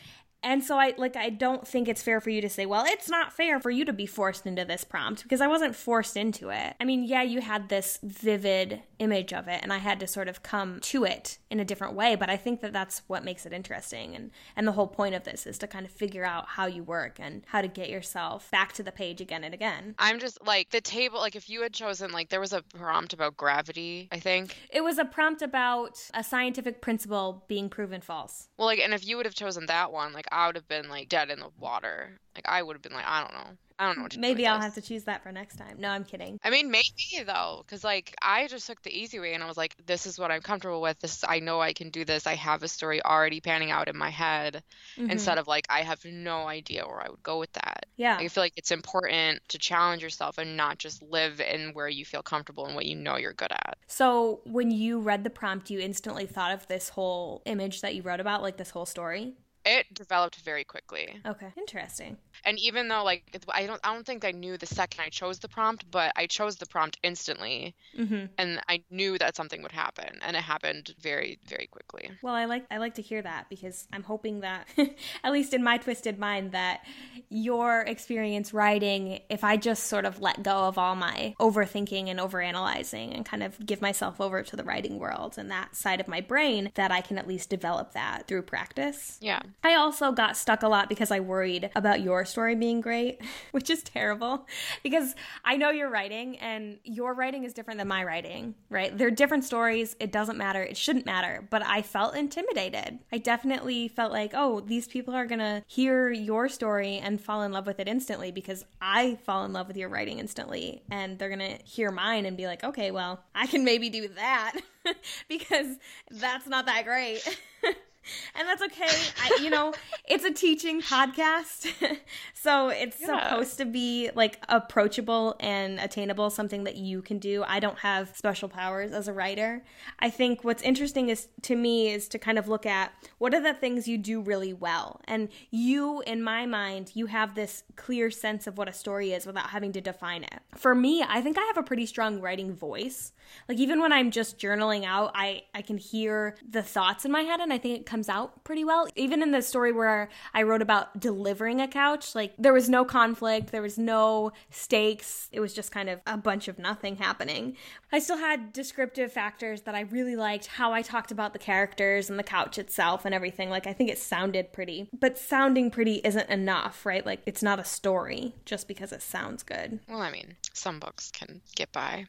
and 0.43 0.63
so 0.63 0.77
I 0.77 0.93
like 0.97 1.15
I 1.15 1.29
don't 1.29 1.67
think 1.67 1.87
it's 1.87 2.03
fair 2.03 2.19
for 2.21 2.29
you 2.29 2.41
to 2.41 2.49
say, 2.49 2.65
well, 2.65 2.85
it's 2.85 3.09
not 3.09 3.33
fair 3.33 3.59
for 3.59 3.71
you 3.71 3.85
to 3.85 3.93
be 3.93 4.05
forced 4.05 4.45
into 4.45 4.65
this 4.65 4.83
prompt 4.83 5.23
because 5.23 5.41
I 5.41 5.47
wasn't 5.47 5.75
forced 5.75 6.17
into 6.17 6.49
it. 6.49 6.75
I 6.79 6.85
mean, 6.85 7.03
yeah, 7.03 7.23
you 7.23 7.41
had 7.41 7.69
this 7.69 7.99
vivid 8.03 8.81
image 9.03 9.33
of 9.33 9.47
it 9.47 9.59
and 9.61 9.71
I 9.71 9.77
had 9.77 9.99
to 9.99 10.07
sort 10.07 10.27
of 10.27 10.41
come 10.41 10.79
to 10.81 11.03
it 11.03 11.37
in 11.49 11.59
a 11.59 11.65
different 11.65 11.93
way. 11.93 12.15
But 12.15 12.29
I 12.29 12.37
think 12.37 12.61
that 12.61 12.73
that's 12.73 13.01
what 13.07 13.23
makes 13.23 13.45
it 13.45 13.53
interesting. 13.53 14.15
And, 14.15 14.31
and 14.55 14.65
the 14.65 14.71
whole 14.71 14.87
point 14.87 15.13
of 15.13 15.23
this 15.23 15.45
is 15.45 15.57
to 15.59 15.67
kind 15.67 15.85
of 15.85 15.91
figure 15.91 16.23
out 16.23 16.47
how 16.47 16.65
you 16.65 16.83
work 16.83 17.19
and 17.19 17.43
how 17.47 17.61
to 17.61 17.67
get 17.67 17.89
yourself 17.89 18.49
back 18.49 18.73
to 18.73 18.83
the 18.83 18.91
page 18.91 19.21
again 19.21 19.43
and 19.43 19.53
again. 19.53 19.95
I'm 19.99 20.19
just 20.19 20.43
like 20.45 20.69
the 20.69 20.81
table, 20.81 21.19
like 21.19 21.35
if 21.35 21.49
you 21.49 21.61
had 21.61 21.73
chosen, 21.73 22.11
like 22.11 22.29
there 22.29 22.39
was 22.39 22.53
a 22.53 22.63
prompt 22.75 23.13
about 23.13 23.37
gravity, 23.37 24.07
I 24.11 24.19
think. 24.19 24.57
It 24.71 24.83
was 24.83 24.97
a 24.97 25.05
prompt 25.05 25.41
about 25.41 25.99
a 26.13 26.23
scientific 26.23 26.81
principle 26.81 27.43
being 27.47 27.69
proven 27.69 28.01
false. 28.01 28.49
Well, 28.57 28.67
like, 28.67 28.79
and 28.79 28.93
if 28.93 29.05
you 29.05 29.17
would 29.17 29.25
have 29.25 29.35
chosen 29.35 29.65
that 29.67 29.91
one, 29.91 30.13
like 30.13 30.27
I 30.31 30.47
would 30.47 30.55
have 30.55 30.67
been 30.67 30.89
like 30.89 31.09
dead 31.09 31.29
in 31.29 31.39
the 31.39 31.49
water. 31.59 32.19
Like 32.35 32.45
I 32.47 32.61
would 32.61 32.75
have 32.75 32.81
been 32.81 32.93
like, 32.93 33.07
I 33.07 33.21
don't 33.21 33.33
know. 33.33 33.57
I 33.79 33.87
don't 33.87 33.97
know 33.97 34.03
what 34.03 34.11
to 34.11 34.19
Maybe 34.19 34.45
I'll 34.45 34.57
this. 34.59 34.65
have 34.65 34.75
to 34.75 34.81
choose 34.81 35.03
that 35.05 35.23
for 35.23 35.31
next 35.31 35.55
time. 35.55 35.77
No, 35.79 35.89
I'm 35.89 36.03
kidding. 36.03 36.39
I 36.43 36.49
mean, 36.49 36.69
maybe 36.69 37.23
though, 37.25 37.63
because 37.65 37.83
like 37.83 38.15
I 38.21 38.47
just 38.47 38.67
took 38.67 38.81
the 38.81 38.95
easy 38.95 39.19
way 39.19 39.33
and 39.33 39.43
I 39.43 39.47
was 39.47 39.57
like, 39.57 39.75
this 39.85 40.05
is 40.05 40.19
what 40.19 40.31
I'm 40.31 40.41
comfortable 40.41 40.81
with. 40.81 40.99
This 40.99 41.23
I 41.27 41.39
know 41.39 41.59
I 41.59 41.73
can 41.73 41.89
do 41.89 42.05
this. 42.05 42.27
I 42.27 42.35
have 42.35 42.63
a 42.63 42.67
story 42.67 43.03
already 43.03 43.41
panning 43.41 43.71
out 43.71 43.89
in 43.89 43.97
my 43.97 44.09
head, 44.09 44.63
mm-hmm. 44.97 45.09
instead 45.09 45.37
of 45.37 45.47
like 45.47 45.65
I 45.69 45.81
have 45.81 46.03
no 46.05 46.47
idea 46.47 46.85
where 46.85 47.01
I 47.01 47.09
would 47.09 47.23
go 47.23 47.39
with 47.39 47.51
that. 47.53 47.85
Yeah, 47.97 48.17
I 48.17 48.27
feel 48.27 48.43
like 48.43 48.53
it's 48.57 48.71
important 48.71 49.41
to 49.49 49.57
challenge 49.57 50.03
yourself 50.03 50.37
and 50.37 50.55
not 50.55 50.77
just 50.77 51.01
live 51.01 51.41
in 51.41 51.71
where 51.73 51.89
you 51.89 52.05
feel 52.05 52.21
comfortable 52.21 52.65
and 52.65 52.75
what 52.75 52.85
you 52.85 52.95
know 52.95 53.17
you're 53.17 53.33
good 53.33 53.51
at. 53.51 53.77
So 53.87 54.41
when 54.45 54.71
you 54.71 54.99
read 54.99 55.23
the 55.23 55.29
prompt, 55.29 55.69
you 55.69 55.79
instantly 55.79 56.25
thought 56.25 56.53
of 56.53 56.67
this 56.67 56.89
whole 56.89 57.41
image 57.45 57.81
that 57.81 57.95
you 57.95 58.03
wrote 58.03 58.19
about, 58.19 58.41
like 58.41 58.57
this 58.57 58.69
whole 58.69 58.85
story. 58.85 59.33
It 59.65 59.93
developed 59.93 60.37
very 60.37 60.63
quickly. 60.63 61.21
Okay, 61.25 61.47
interesting. 61.57 62.17
And 62.45 62.59
even 62.59 62.89
though 62.89 63.03
like 63.03 63.23
I 63.53 63.65
don't 63.65 63.79
I 63.83 63.93
don't 63.93 64.05
think 64.05 64.25
I 64.25 64.31
knew 64.31 64.57
the 64.57 64.65
second 64.65 65.01
I 65.05 65.09
chose 65.09 65.39
the 65.39 65.47
prompt, 65.47 65.89
but 65.89 66.11
I 66.15 66.27
chose 66.27 66.57
the 66.57 66.65
prompt 66.65 66.97
instantly, 67.01 67.75
mm-hmm. 67.97 68.25
and 68.37 68.59
I 68.67 68.83
knew 68.89 69.17
that 69.17 69.35
something 69.35 69.61
would 69.63 69.71
happen, 69.71 70.19
and 70.21 70.35
it 70.35 70.43
happened 70.43 70.93
very 70.99 71.39
very 71.47 71.67
quickly. 71.67 72.11
Well, 72.21 72.33
I 72.33 72.45
like 72.45 72.65
I 72.69 72.77
like 72.77 72.95
to 72.95 73.01
hear 73.01 73.21
that 73.21 73.49
because 73.49 73.87
I'm 73.93 74.03
hoping 74.03 74.41
that, 74.41 74.67
at 75.23 75.31
least 75.31 75.53
in 75.53 75.63
my 75.63 75.77
twisted 75.77 76.19
mind, 76.19 76.51
that 76.51 76.81
your 77.29 77.81
experience 77.81 78.53
writing, 78.53 79.21
if 79.29 79.43
I 79.43 79.55
just 79.55 79.85
sort 79.85 80.05
of 80.05 80.19
let 80.19 80.43
go 80.43 80.67
of 80.67 80.77
all 80.77 80.95
my 80.95 81.35
overthinking 81.39 82.09
and 82.09 82.19
overanalyzing 82.19 83.15
and 83.15 83.25
kind 83.25 83.43
of 83.43 83.65
give 83.65 83.81
myself 83.81 84.19
over 84.19 84.43
to 84.43 84.55
the 84.55 84.63
writing 84.63 84.99
world 84.99 85.35
and 85.37 85.49
that 85.51 85.75
side 85.75 86.01
of 86.01 86.07
my 86.07 86.19
brain, 86.19 86.71
that 86.75 86.91
I 86.91 87.01
can 87.01 87.17
at 87.17 87.27
least 87.27 87.49
develop 87.49 87.93
that 87.93 88.27
through 88.27 88.43
practice. 88.43 89.17
Yeah. 89.21 89.41
I 89.63 89.75
also 89.75 90.11
got 90.11 90.37
stuck 90.37 90.63
a 90.63 90.67
lot 90.67 90.89
because 90.89 91.11
I 91.11 91.19
worried 91.19 91.69
about 91.75 92.01
your 92.01 92.25
story 92.25 92.55
being 92.55 92.81
great, 92.81 93.21
which 93.51 93.69
is 93.69 93.83
terrible 93.83 94.47
because 94.83 95.15
I 95.45 95.57
know 95.57 95.69
you're 95.69 95.89
writing 95.89 96.37
and 96.39 96.79
your 96.83 97.13
writing 97.13 97.43
is 97.43 97.53
different 97.53 97.77
than 97.77 97.87
my 97.87 98.03
writing, 98.03 98.55
right? 98.69 98.97
They're 98.97 99.11
different 99.11 99.43
stories. 99.43 99.95
It 99.99 100.11
doesn't 100.11 100.37
matter. 100.37 100.61
It 100.63 100.77
shouldn't 100.77 101.05
matter. 101.05 101.47
But 101.49 101.65
I 101.65 101.81
felt 101.81 102.15
intimidated. 102.15 102.99
I 103.11 103.17
definitely 103.17 103.87
felt 103.87 104.11
like, 104.11 104.31
oh, 104.33 104.59
these 104.59 104.87
people 104.87 105.13
are 105.13 105.25
going 105.25 105.39
to 105.39 105.63
hear 105.67 106.09
your 106.11 106.49
story 106.49 106.97
and 106.97 107.21
fall 107.21 107.43
in 107.43 107.51
love 107.51 107.65
with 107.65 107.79
it 107.79 107.87
instantly 107.87 108.31
because 108.31 108.65
I 108.81 109.17
fall 109.23 109.45
in 109.45 109.53
love 109.53 109.67
with 109.67 109.77
your 109.77 109.89
writing 109.89 110.19
instantly. 110.19 110.83
And 110.91 111.19
they're 111.19 111.35
going 111.35 111.57
to 111.57 111.63
hear 111.63 111.91
mine 111.91 112.25
and 112.25 112.37
be 112.37 112.47
like, 112.47 112.63
okay, 112.63 112.91
well, 112.91 113.23
I 113.35 113.47
can 113.47 113.63
maybe 113.63 113.89
do 113.89 114.07
that 114.09 114.53
because 115.29 115.77
that's 116.11 116.47
not 116.47 116.65
that 116.65 116.85
great. 116.85 117.21
and 118.35 118.47
that's 118.47 118.61
okay. 118.61 118.95
I, 119.21 119.39
you 119.41 119.49
know, 119.49 119.73
it's 120.05 120.23
a 120.23 120.33
teaching 120.33 120.81
podcast, 120.81 121.71
so 122.33 122.69
it's 122.69 122.99
yeah. 123.01 123.29
supposed 123.29 123.57
to 123.57 123.65
be 123.65 124.09
like 124.15 124.39
approachable 124.49 125.35
and 125.39 125.79
attainable, 125.79 126.29
something 126.29 126.63
that 126.65 126.75
you 126.75 127.01
can 127.01 127.19
do. 127.19 127.43
I 127.47 127.59
don't 127.59 127.79
have 127.79 128.15
special 128.15 128.49
powers 128.49 128.91
as 128.91 129.07
a 129.07 129.13
writer. 129.13 129.63
I 129.99 130.09
think 130.09 130.43
what's 130.43 130.63
interesting 130.63 131.09
is 131.09 131.27
to 131.43 131.55
me 131.55 131.91
is 131.91 132.07
to 132.09 132.19
kind 132.19 132.37
of 132.37 132.47
look 132.47 132.65
at 132.65 132.91
what 133.17 133.33
are 133.33 133.41
the 133.41 133.53
things 133.53 133.87
you 133.87 133.97
do 133.97 134.21
really 134.21 134.53
well, 134.53 135.01
and 135.05 135.29
you, 135.51 136.01
in 136.01 136.21
my 136.21 136.45
mind, 136.45 136.91
you 136.93 137.07
have 137.07 137.35
this 137.35 137.63
clear 137.75 138.11
sense 138.11 138.47
of 138.47 138.57
what 138.57 138.67
a 138.67 138.73
story 138.73 139.11
is 139.13 139.25
without 139.25 139.49
having 139.49 139.71
to 139.73 139.81
define 139.81 140.23
it. 140.23 140.39
For 140.55 140.75
me, 140.75 141.03
I 141.07 141.21
think 141.21 141.37
I 141.37 141.43
have 141.45 141.57
a 141.57 141.63
pretty 141.63 141.85
strong 141.85 142.21
writing 142.21 142.53
voice. 142.53 143.11
Like 143.47 143.57
even 143.57 143.81
when 143.81 143.91
I'm 143.91 144.11
just 144.11 144.37
journaling 144.37 144.85
out, 144.85 145.11
I 145.15 145.43
I 145.53 145.61
can 145.61 145.77
hear 145.77 146.35
the 146.47 146.63
thoughts 146.63 147.05
in 147.05 147.11
my 147.11 147.21
head, 147.21 147.39
and 147.39 147.51
I 147.51 147.57
think 147.57 147.79
it 147.79 147.85
comes 147.85 148.09
out 148.09 148.43
pretty 148.43 148.63
well. 148.63 148.87
Even 148.95 149.21
in 149.21 149.31
the 149.31 149.41
story 149.41 149.71
where 149.71 150.09
I 150.33 150.43
wrote 150.43 150.61
about 150.61 150.99
delivering 150.99 151.61
a 151.61 151.67
couch, 151.67 152.15
like 152.15 152.33
there 152.37 152.53
was 152.53 152.69
no 152.69 152.85
conflict, 152.85 153.51
there 153.51 153.61
was 153.61 153.77
no 153.77 154.31
stakes. 154.49 155.29
It 155.31 155.39
was 155.39 155.53
just 155.53 155.71
kind 155.71 155.89
of 155.89 156.01
a 156.07 156.17
bunch 156.17 156.47
of 156.47 156.57
nothing 156.59 156.97
happening. 156.97 157.55
I 157.91 157.99
still 157.99 158.17
had 158.17 158.53
descriptive 158.53 159.11
factors 159.11 159.61
that 159.61 159.75
I 159.75 159.81
really 159.81 160.15
liked, 160.15 160.47
how 160.47 160.73
I 160.73 160.81
talked 160.81 161.11
about 161.11 161.33
the 161.33 161.39
characters 161.39 162.09
and 162.09 162.17
the 162.17 162.23
couch 162.23 162.57
itself 162.57 163.05
and 163.05 163.13
everything. 163.13 163.49
Like 163.49 163.67
I 163.67 163.73
think 163.73 163.89
it 163.89 163.97
sounded 163.97 164.51
pretty, 164.53 164.89
but 164.97 165.17
sounding 165.17 165.69
pretty 165.69 166.01
isn't 166.03 166.29
enough, 166.29 166.85
right? 166.85 167.05
Like 167.05 167.21
it's 167.25 167.43
not 167.43 167.59
a 167.59 167.63
story 167.63 168.35
just 168.45 168.67
because 168.67 168.91
it 168.91 169.01
sounds 169.01 169.43
good. 169.43 169.79
Well, 169.87 170.01
I 170.01 170.11
mean, 170.11 170.35
some 170.53 170.79
books 170.79 171.11
can 171.11 171.41
get 171.55 171.71
by. 171.71 172.05